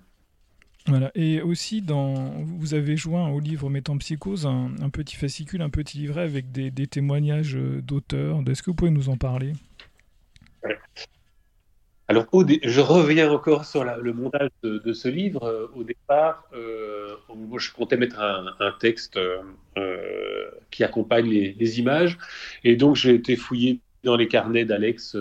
Voilà. 0.86 1.10
Et 1.14 1.40
aussi, 1.40 1.80
dans, 1.80 2.32
vous 2.42 2.74
avez 2.74 2.96
joint 2.96 3.30
au 3.30 3.40
livre 3.40 3.70
Métampsychose 3.70 4.46
un, 4.46 4.72
un 4.82 4.90
petit 4.90 5.16
fascicule, 5.16 5.62
un 5.62 5.70
petit 5.70 5.98
livret 5.98 6.22
avec 6.22 6.50
des 6.52 6.86
témoignages 6.86 7.54
d'auteurs. 7.54 8.40
Est-ce 8.46 8.62
que 8.62 8.70
vous 8.70 8.76
pouvez 8.76 8.90
nous 8.90 9.08
en 9.08 9.16
parler? 9.16 9.52
Alors, 12.14 12.28
je 12.62 12.80
reviens 12.80 13.28
encore 13.32 13.64
sur 13.64 13.82
le 13.82 14.12
montage 14.12 14.50
de, 14.62 14.92
ce 14.92 15.08
livre. 15.08 15.44
Euh, 15.44 15.66
au 15.74 15.82
départ, 15.82 16.44
euh, 16.54 17.16
je 17.58 17.72
comptais 17.72 17.96
mettre 17.96 18.20
un, 18.20 18.72
texte 18.78 19.16
euh, 19.16 20.50
qui 20.70 20.84
accompagne 20.84 21.28
les, 21.28 21.80
images. 21.80 22.16
Et 22.62 22.76
donc, 22.76 22.94
j'ai 22.94 23.14
été 23.14 23.34
fouillé 23.34 23.80
dans 24.04 24.16
les 24.16 24.28
carnets 24.28 24.64
d'Alex 24.64 25.16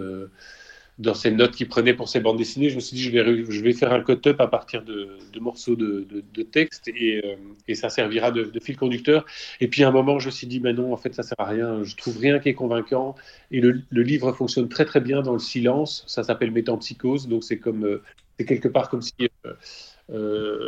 dans 0.99 1.13
ses 1.13 1.32
notes 1.32 1.56
qu'il 1.56 1.67
prenait 1.67 1.93
pour 1.93 2.08
ses 2.08 2.19
bandes 2.19 2.38
dessinées, 2.38 2.69
je 2.69 2.75
me 2.75 2.79
suis 2.79 2.95
dit, 2.95 3.03
je 3.03 3.10
vais, 3.10 3.45
je 3.49 3.62
vais 3.62 3.73
faire 3.73 3.91
un 3.91 4.01
cut-up 4.01 4.39
à 4.39 4.47
partir 4.47 4.84
de, 4.84 5.17
morceaux 5.39 5.75
de, 5.75 6.06
texte 6.43 6.88
et, 6.88 7.21
euh, 7.25 7.36
et, 7.67 7.73
ça 7.73 7.89
servira 7.89 8.32
de, 8.32 8.60
fil 8.60 8.77
conducteur. 8.77 9.25
Et 9.60 9.67
puis 9.67 9.84
à 9.84 9.89
un 9.89 9.91
moment, 9.91 10.19
je 10.19 10.27
me 10.27 10.32
suis 10.32 10.45
dit, 10.45 10.60
mais 10.60 10.73
non, 10.73 10.93
en 10.93 10.97
fait, 10.97 11.13
ça 11.15 11.23
sert 11.23 11.39
à 11.39 11.45
rien. 11.45 11.84
Je 11.84 11.95
trouve 11.95 12.17
rien 12.17 12.39
qui 12.39 12.49
est 12.49 12.53
convaincant. 12.53 13.15
Et 13.51 13.60
le, 13.60 13.84
livre 13.91 14.32
fonctionne 14.34 14.69
très 14.69 14.86
très 14.86 15.01
bien 15.01 15.21
dans 15.21 15.34
le 15.34 15.39
silence. 15.39 16.03
Ça 16.08 16.23
s'appelle 16.23 16.51
Métampsychose, 16.51 17.27
donc 17.27 17.43
c'est 17.43 17.58
comme, 17.58 17.86
euh, 17.86 18.03
c'est 18.38 18.45
quelque 18.45 18.67
part 18.67 18.89
comme 18.89 19.01
si 19.01 19.13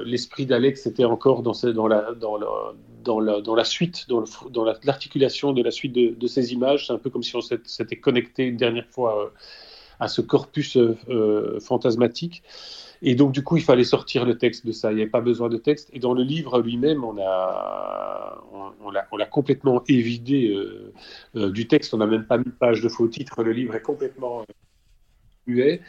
l'esprit 0.05 0.47
d'Alex 0.47 0.87
était 0.87 1.05
encore 1.05 1.43
dans, 1.43 1.53
dans, 1.73 1.87
la, 1.87 2.13
dans, 2.13 2.37
la, 2.37 2.47
dans, 3.03 3.19
la, 3.19 3.41
dans 3.41 3.53
la 3.53 3.63
suite, 3.63 4.07
dans, 4.09 4.23
dans 4.49 4.63
l'articulation 4.63 5.53
de 5.53 5.61
la 5.61 5.69
suite 5.69 5.93
de, 5.93 6.15
de 6.15 6.27
ces 6.27 6.51
images. 6.51 6.87
C'est 6.87 6.93
un 6.93 6.97
peu 6.97 7.11
comme 7.11 7.21
si 7.21 7.35
on 7.35 7.41
s'était 7.41 7.97
connecté 7.97 8.45
une 8.45 8.57
dernière 8.57 8.87
fois 8.87 9.31
à 9.99 10.07
ce 10.07 10.21
corpus 10.21 10.77
fantasmatique. 11.61 12.43
Et 13.01 13.15
donc, 13.15 13.31
du 13.31 13.43
coup, 13.43 13.57
il 13.57 13.63
fallait 13.63 13.83
sortir 13.83 14.25
le 14.25 14.37
texte 14.37 14.65
de 14.65 14.71
ça. 14.71 14.91
Il 14.91 14.95
n'y 14.95 15.01
avait 15.01 15.11
pas 15.11 15.21
besoin 15.21 15.49
de 15.49 15.57
texte. 15.57 15.89
Et 15.93 15.99
dans 15.99 16.13
le 16.13 16.23
livre 16.23 16.61
lui-même, 16.61 17.03
on 17.03 17.17
a, 17.19 18.43
on, 18.81 19.17
l'a 19.17 19.25
complètement 19.25 19.83
évidé 19.87 20.49
euh, 20.49 20.93
euh, 21.35 21.51
du 21.51 21.67
texte. 21.67 21.93
On 21.93 21.97
n'a 21.97 22.07
même 22.07 22.25
pas 22.25 22.37
mis 22.37 22.45
de 22.45 22.49
page 22.49 22.81
de 22.81 22.89
faux 22.89 23.07
titre. 23.07 23.43
Le 23.43 23.51
livre 23.51 23.75
est 23.75 23.81
complètement 23.81 24.41
euh, 24.41 24.45
muet. 25.47 25.81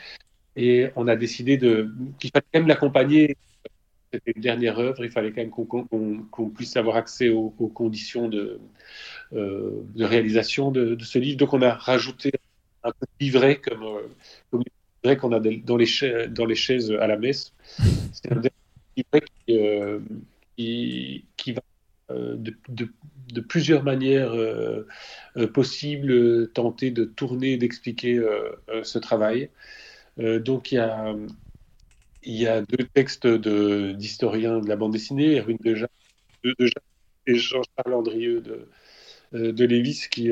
Et 0.56 0.88
on 0.96 1.06
a 1.06 1.16
décidé 1.16 1.58
qu'il 1.58 2.30
fallait 2.30 2.46
quand 2.52 2.60
même 2.60 2.68
l'accompagner. 2.68 3.36
C'était 4.12 4.32
une 4.34 4.42
dernière 4.42 4.78
œuvre. 4.78 5.04
Il 5.04 5.10
fallait 5.10 5.30
quand 5.30 5.42
même 5.42 5.50
qu'on, 5.50 6.50
puisse 6.50 6.76
avoir 6.76 6.96
accès 6.96 7.28
aux, 7.28 7.50
conditions 7.50 8.28
de, 8.28 8.60
de 9.32 10.04
réalisation 10.04 10.70
de, 10.70 10.96
ce 11.00 11.18
livre. 11.18 11.38
Donc, 11.38 11.52
on 11.52 11.62
a 11.62 11.74
rajouté 11.74 12.32
un 12.86 12.92
peu 12.92 13.06
de 13.06 13.24
livret 13.24 13.56
comme, 13.56 14.00
comme 14.50 14.62
qu'on 15.14 15.32
a 15.32 15.40
dans 15.40 15.76
les, 15.76 15.86
chaises, 15.86 16.90
à 16.90 17.06
la 17.06 17.16
messe. 17.16 17.52
C'est 18.12 18.32
un 18.32 18.40
qui, 18.96 19.04
euh, 19.50 20.00
qui, 20.56 21.52
va 21.52 21.62
euh, 22.10 22.36
de, 22.36 23.40
plusieurs 23.40 23.84
manières 23.84 24.32
euh, 24.32 24.84
possibles 25.52 26.50
tenter 26.52 26.90
de 26.90 27.04
tourner, 27.04 27.56
d'expliquer 27.56 28.20
ce 28.82 28.98
travail. 28.98 29.50
donc 30.18 30.72
il 30.72 30.78
y 32.24 32.46
a, 32.46 32.62
deux 32.62 32.84
textes 32.94 33.26
d'historiens 33.26 34.60
de, 34.60 34.68
la 34.68 34.76
bande 34.76 34.92
dessinée, 34.92 35.36
Erwin 35.36 35.58
de 35.60 35.74
Jacques, 35.74 35.90
de, 36.42 36.54
de 36.58 36.70
et 37.28 37.34
Jean-Charles 37.34 37.92
Andrieux 37.92 38.40
de, 38.40 38.68
de 39.50 39.64
Lévis 39.64 40.06
qui, 40.10 40.30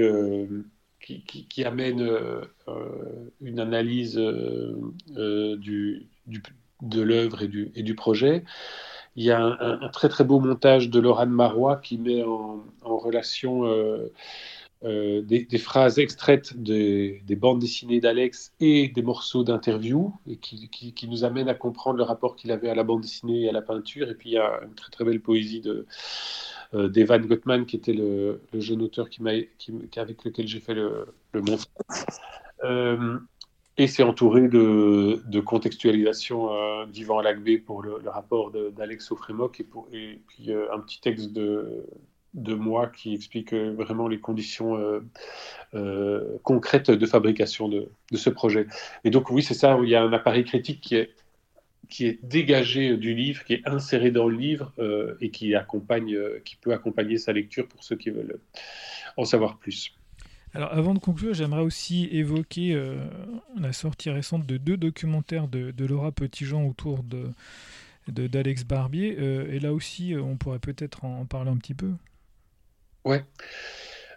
qui, 1.05 1.64
amène 1.64 2.01
euh, 2.01 2.40
euh, 2.69 3.31
une 3.40 3.61
analyse 3.61 4.19
euh, 4.19 4.77
de 5.07 7.03
l'œuvre 7.03 7.43
et 7.43 7.49
du, 7.49 7.73
et 7.75 7.83
du, 7.83 7.95
projet. 7.95 8.45
Il 9.17 9.25
y 9.25 9.31
a 9.31 9.40
un, 9.40 9.88
très 9.90 10.09
très 10.09 10.25
beau 10.25 10.40
montage 10.40 10.90
de 10.90 10.99
Laurent 10.99 11.27
Marois 11.27 11.77
qui 11.77 11.99
met 11.99 12.23
en, 12.25 12.64
relation 12.83 13.64
des, 14.85 15.59
phrases 15.59 15.99
extraites 15.99 16.57
des, 16.57 17.23
des 17.27 17.37
bandes 17.37 17.59
dessinées 17.59 18.01
d'Alex 18.01 18.53
et 18.61 18.88
des 18.88 19.03
morceaux 19.03 19.42
d'interview 19.42 20.12
qui, 20.42 21.09
nous 21.09 21.25
amène 21.25 21.49
à 21.49 21.55
comprendre 21.55 21.97
le 21.97 22.05
rapport 22.05 22.37
qu'il 22.37 22.53
avait 22.53 22.68
à 22.68 22.75
la 22.75 22.85
bande 22.85 23.01
dessinée 23.01 23.42
et 23.42 23.49
à 23.49 23.53
la 23.53 23.62
peinture. 23.62 24.11
Et 24.11 24.14
puis 24.14 24.31
il 24.31 24.33
y 24.35 24.38
a 24.38 24.61
une 24.62 24.75
très 24.75 24.90
très 24.90 25.05
belle 25.05 25.20
poésie 25.20 25.61
de, 25.61 25.87
euh, 26.75 26.88
d'Evan 26.88 27.25
Gottman, 27.25 27.66
qui 27.66 27.77
était 27.77 27.92
le, 27.92 28.40
jeune 28.55 28.83
auteur 28.83 29.09
avec 29.97 30.25
lequel 30.25 30.47
j'ai 30.49 30.61
fait 30.61 30.75
le, 30.75 31.07
le 31.33 31.40
montage. 31.40 31.66
Euh, 32.64 33.18
et 33.77 33.87
c'est 33.87 34.03
entouré 34.03 34.49
de, 34.49 35.23
de 35.27 35.40
contextualisation 35.40 36.53
euh, 36.53 36.87
d'Ivan 36.87 37.18
Alagbé 37.18 37.59
pour 37.59 37.83
le, 37.83 37.99
rapport 38.07 38.51
d'Alex 38.51 39.12
au 39.12 39.18
et, 39.29 39.66
et 39.92 40.20
puis 40.27 40.53
un 40.53 40.81
petit 40.81 41.01
texte 41.01 41.33
de, 41.33 41.87
de 42.35 42.55
moi 42.55 42.88
qui 42.88 43.14
explique 43.14 43.55
vraiment 43.55 44.09
les 44.09 44.18
conditions 44.18 44.77
concrètes 46.42 46.90
de 46.90 47.07
fabrication 47.07 47.68
de, 47.68 47.88
de, 48.11 48.16
ce 48.16 48.31
projet. 48.31 48.66
Et 49.05 49.11
donc 49.11 49.31
oui, 49.31 49.42
c'est 49.42 49.55
ça, 49.55 49.79
il 49.83 49.88
y 49.88 49.94
a 49.94 50.03
un 50.03 50.12
appareil 50.12 50.44
critique 50.44 50.81
qui 50.81 50.97
est 50.97 51.11
qui 51.88 52.07
est 52.07 52.18
dégagé 52.25 52.97
du 52.97 53.14
livre, 53.14 53.44
qui 53.44 53.55
est 53.55 53.68
inséré 53.68 54.11
dans 54.11 54.29
le 54.29 54.37
livre 54.37 54.73
euh, 54.79 55.16
et 55.20 55.31
qui, 55.31 55.55
accompagne, 55.55 56.14
euh, 56.14 56.40
qui 56.44 56.57
peut 56.57 56.73
accompagner 56.73 57.18
sa 57.18 57.33
lecture 57.33 57.68
pour 57.68 57.83
ceux 57.85 57.97
qui 57.97 58.11
veulent 58.11 58.38
en 59.16 59.25
savoir 59.25 59.59
plus. 59.59 59.94
Alors 60.55 60.73
avant 60.73 60.94
de 60.94 60.99
conclure, 60.99 61.35
j'aimerais 61.35 61.62
aussi 61.62 62.09
évoquer 62.12 62.75
euh, 62.75 62.97
la 63.59 63.73
sortie 63.73 64.11
récente 64.11 64.47
de 64.47 64.57
deux 64.57 64.77
documentaires 64.77 65.49
de, 65.49 65.73
Laura 65.85 66.12
Petitjean 66.12 66.66
autour 66.66 67.03
de 67.03 67.31
d'Alex 68.07 68.64
Barbier. 68.64 69.16
et 69.51 69.59
là 69.61 69.73
aussi, 69.73 70.14
on 70.14 70.37
pourrait 70.37 70.59
peut-être 70.59 71.07
en, 71.07 71.25
parler 71.25 71.51
un 71.51 71.57
petit 71.57 71.73
peu. 71.73 71.92
Ouais. 73.05 73.25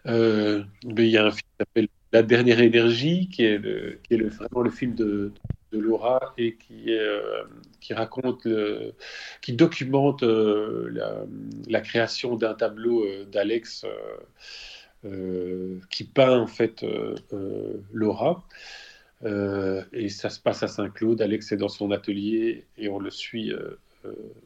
il 0.06 1.10
y 1.10 1.18
a 1.18 1.26
un 1.26 1.32
film 1.32 1.42
qui 1.42 1.58
s'appelle 1.60 1.88
La 2.14 2.24
dernière 2.24 2.62
énergie, 2.62 3.30
qui 3.30 3.44
est, 3.44 3.58
le, 3.58 4.00
qui 4.04 4.14
est 4.14 4.18
le, 4.18 4.30
vraiment 4.30 4.62
le 4.62 4.70
film 4.70 4.96
de, 4.96 5.34
Laura 5.72 6.34
et 6.38 6.56
qui, 6.56 6.94
euh, 6.94 7.44
qui 7.80 7.94
raconte, 7.94 8.48
qui 9.42 9.54
documente 9.54 10.24
euh, 10.24 11.26
la, 11.68 11.82
création 11.82 12.36
d'un 12.36 12.54
tableau 12.54 13.06
euh, 13.06 13.26
d'Alex 13.26 13.86
qui 15.90 16.04
peint 16.04 16.40
en 16.40 16.48
fait 16.48 16.86
Laura. 17.94 18.44
et 19.24 20.10
ça 20.10 20.30
se 20.30 20.40
passe 20.40 20.64
à 20.64 20.68
Saint-Claude. 20.68 21.22
Alex 21.22 21.52
est 21.54 21.58
dans 21.58 21.70
son 21.70 21.92
atelier 21.92 22.66
et 22.78 22.90
on 22.90 23.00
le 23.00 23.10
suit 23.10 23.54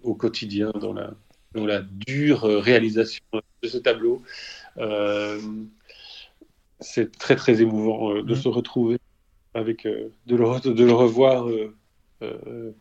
au 0.04 0.14
quotidien 0.14 0.72
dans 0.80 0.94
la, 0.94 1.14
dans 1.54 1.66
la 1.66 1.82
dure 1.82 2.44
réalisation 2.44 3.24
de 3.34 3.68
ce 3.68 3.78
tableau. 3.78 4.22
c'est 6.80 7.18
très 7.18 7.36
très 7.36 7.62
émouvant 7.62 8.16
de 8.16 8.34
mmh. 8.34 8.36
se 8.36 8.48
retrouver 8.48 8.98
avec 9.54 9.86
euh, 9.86 10.10
de, 10.28 10.36
le, 10.36 10.74
de, 10.74 10.84
le, 10.84 10.94
revoir 10.94 11.48
euh, 11.50 11.76
euh, 12.22 12.72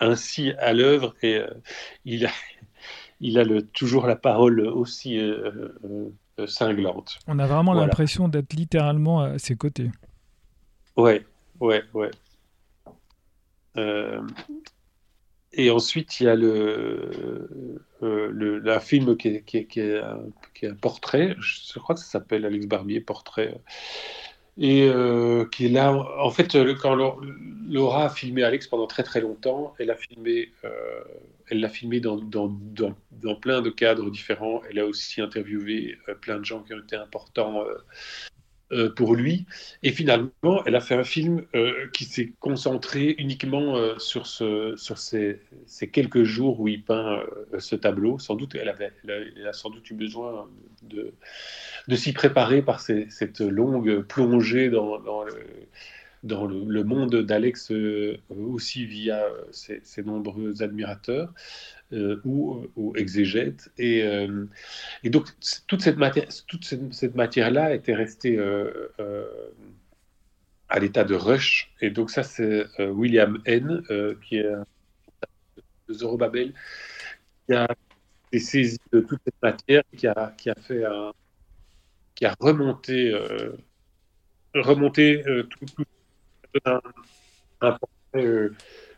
ainsi 0.00 0.52
à 0.52 0.72
l'œuvre 0.72 1.14
et 1.22 1.40
il 2.04 2.26
a, 2.26 2.30
il 3.20 3.38
a 3.38 3.44
le, 3.44 3.62
toujours 3.62 4.06
la 4.06 4.16
parole 4.16 4.60
aussi 4.60 5.20
cinglante. 6.46 7.18
On 7.26 7.38
a 7.38 7.46
vraiment 7.46 7.72
l'impression 7.72 8.28
d'être 8.28 8.54
littéralement 8.54 9.20
à 9.20 9.38
ses 9.38 9.56
côtés. 9.56 9.90
Ouais, 10.96 11.24
ouais, 11.60 11.82
ouais. 11.94 12.10
Et 15.56 15.70
ensuite, 15.70 16.20
il 16.20 16.24
y 16.24 16.28
a 16.28 16.34
le, 16.34 17.48
le, 18.00 18.58
le 18.58 18.78
film 18.80 19.16
qui 19.16 19.28
est, 19.28 19.42
qui, 19.42 19.80
est, 19.80 19.98
un, 19.98 20.20
un, 20.62 20.74
portrait, 20.74 21.36
je 21.38 21.78
crois 21.78 21.94
que 21.94 22.00
ça 22.00 22.06
s'appelle 22.06 22.44
Alex 22.44 22.66
Barbier, 22.66 23.00
portrait, 23.00 23.60
et 24.56 24.88
euh, 24.88 25.46
qui 25.46 25.66
est 25.66 25.70
là. 25.70 25.92
En 26.18 26.30
fait, 26.30 26.56
quand 26.80 26.94
Laura 27.68 28.06
a 28.06 28.08
filmé 28.08 28.42
Alex 28.42 28.66
pendant 28.68 28.86
très 28.86 29.02
très 29.02 29.20
longtemps, 29.20 29.74
elle 29.78 29.94
filmé, 29.98 30.52
euh, 30.64 30.70
elle 31.48 31.60
l'a 31.60 31.68
filmé 31.68 32.00
dans, 32.00 32.16
dans, 32.16 32.56
dans, 33.12 33.34
plein 33.36 33.62
de 33.62 33.70
cadres 33.70 34.10
différents. 34.10 34.62
Elle 34.70 34.78
a 34.78 34.86
aussi 34.86 35.20
interviewé 35.20 35.98
euh, 36.08 36.14
plein 36.14 36.38
de 36.38 36.44
gens 36.44 36.62
qui 36.62 36.74
ont 36.74 36.80
été 36.80 36.96
importants 36.96 37.64
euh, 38.72 38.88
pour 38.88 39.14
lui. 39.14 39.46
Et 39.82 39.92
finalement, 39.92 40.64
elle 40.64 40.74
a 40.74 40.80
fait 40.80 40.94
un 40.94 41.04
film 41.04 41.44
euh, 41.54 41.88
qui 41.92 42.04
s'est 42.04 42.32
concentré 42.40 43.14
uniquement 43.18 43.76
euh, 43.76 43.98
sur, 43.98 44.26
ce, 44.26 44.74
sur 44.76 44.98
ces, 44.98 45.40
ces, 45.66 45.88
quelques 45.88 46.24
jours 46.24 46.60
où 46.60 46.68
il 46.68 46.82
peint 46.82 47.22
ce 47.58 47.76
tableau. 47.76 48.18
Sans 48.18 48.34
doute, 48.34 48.54
elle, 48.54 48.70
avait, 48.70 48.92
elle 49.06 49.46
a, 49.46 49.52
sans 49.52 49.70
doute 49.70 49.90
eu 49.90 49.94
besoin 49.94 50.48
de, 50.82 51.12
de 51.88 51.96
s'y 51.96 52.12
préparer 52.12 52.62
par 52.62 52.80
cette 52.80 53.40
longue 53.40 54.02
plongée 54.02 54.70
dans, 54.70 54.98
dans 54.98 55.24
le 55.24 55.34
dans 56.24 56.46
le, 56.46 56.84
monde 56.84 57.14
d'Alex 57.14 57.72
aussi 58.28 58.86
via 58.86 59.22
ses, 59.52 59.80
ses, 59.84 60.02
nombreux 60.02 60.62
admirateurs. 60.62 61.32
Euh, 61.94 62.20
ou, 62.24 62.66
ou, 62.76 62.96
exégète. 62.96 63.70
Et, 63.78 64.02
euh, 64.02 64.46
donc, 65.04 65.28
toute 65.68 65.82
cette 65.82 65.96
matière, 65.96 66.26
toute 66.48 66.64
cette, 66.64 67.14
matière-là 67.14 67.74
était 67.74 67.94
restée 67.94 68.36
euh, 68.36 68.88
à 70.68 70.80
l'état 70.80 71.04
de 71.04 71.14
rush. 71.14 71.72
Et 71.80 71.90
donc, 71.90 72.10
ça, 72.10 72.22
c'est 72.22 72.64
William 72.80 73.40
N., 73.44 73.82
qui 74.22 74.38
est 74.38 74.50
de 75.88 75.94
Zorobabel, 75.94 76.54
qui 77.46 77.54
a 77.54 77.68
saisi 78.32 78.78
de 78.92 79.00
toute 79.00 79.20
cette 79.24 79.42
matière, 79.42 79.82
qui 79.96 80.06
a, 80.08 80.34
qui 80.36 80.50
a 80.50 80.54
fait 80.54 80.84
un, 80.84 81.12
qui 82.14 82.24
a 82.24 82.34
remonté, 82.40 83.14
remonté 84.54 85.22
tout 85.50 85.84
un, 86.64 86.80
un 87.60 87.78
portrait 87.78 88.50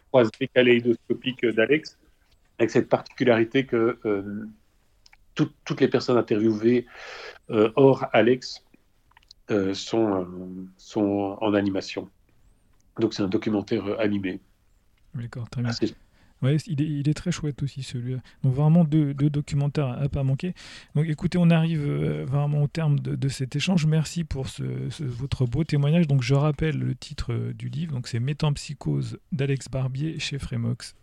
croisé 0.09 0.49
kaléidoscopique 0.55 1.45
d'Alex 1.45 1.99
avec 2.59 2.71
cette 2.71 2.88
particularité 2.88 3.66
que 3.66 3.99
euh, 4.05 4.47
toutes 5.35 5.81
les 5.81 5.88
personnes 5.88 6.16
interviewées 6.16 6.87
euh, 7.51 7.71
hors 7.77 8.07
Alex 8.14 8.64
euh, 9.51 9.75
sont, 9.75 10.27
sont 10.79 11.37
en 11.40 11.55
animation. 11.55 12.09
Donc 12.99 13.12
c'est 13.12 13.23
un 13.23 13.29
documentaire 13.29 14.01
animé. 14.01 14.40
D'accord, 15.14 15.49
très 15.51 15.62
bien. 15.62 15.73
Ouais, 16.42 16.57
il 16.66 17.09
est, 17.09 17.14
très 17.14 17.33
chouette 17.33 17.62
aussi 17.62 17.83
celui-là. 17.83 18.20
Donc 18.44 18.55
vraiment 18.55 18.85
deux, 18.85 19.14
documentaires 19.14 19.88
à, 19.88 20.09
pas 20.09 20.22
manquer. 20.22 20.55
Donc 20.94 21.07
écoutez, 21.09 21.38
on 21.38 21.51
arrive 21.51 21.83
vraiment 22.25 22.62
au 22.62 22.66
terme 22.66 22.99
de, 23.01 23.29
cet 23.29 23.57
échange. 23.57 23.87
Merci 23.87 24.25
pour 24.25 24.49
ce, 24.49 24.62
votre 25.01 25.46
beau 25.46 25.64
témoignage. 25.64 26.07
Donc 26.07 26.22
je 26.22 26.35
rappelle 26.35 26.79
le 26.79 26.94
titre 26.94 27.53
du 27.55 27.68
livre. 27.68 27.94
Donc 27.94 28.07
c'est 28.07 28.20
Métampsychose 28.20 29.18
d'Alex 29.33 29.68
Barbier 29.70 30.18
chez 30.18 30.38
Frémox. 30.38 30.94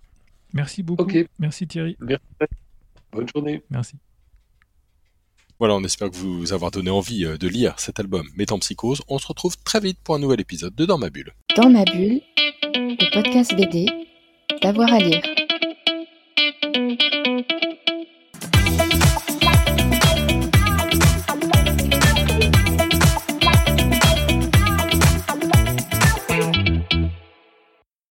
Merci 0.54 0.84
beaucoup. 0.84 1.04
Ok. 1.04 1.28
Merci 1.40 1.68
Thierry. 1.68 1.98
Merci. 2.00 2.24
Bonne 3.12 3.28
journée. 3.34 3.64
Merci. 3.70 3.96
Voilà, 5.60 5.76
on 5.76 5.84
espère 5.84 6.10
que 6.10 6.16
vous 6.16 6.52
avoir 6.52 6.72
donné 6.72 6.90
envie 6.90 7.26
euh, 7.26 7.38
de 7.38 7.48
lire 7.48 7.80
cet 7.80 8.00
album 8.00 8.28
Métampsychose. 8.36 9.02
On 9.08 9.20
se 9.20 9.28
retrouve 9.28 9.56
très 9.64 9.80
vite 9.80 10.00
pour 10.04 10.16
un 10.16 10.20
nouvel 10.20 10.42
épisode 10.42 10.76
de 10.76 10.86
Dans 10.86 10.98
ma 10.98 11.10
bulle. 11.10 11.34
Dans 11.56 11.70
ma 11.70 11.86
bulle, 11.86 12.22
le 12.74 13.14
podcast 13.14 13.56
BD, 13.56 13.86
d'avoir 14.62 14.94
à 14.94 15.00
lire. 15.00 15.22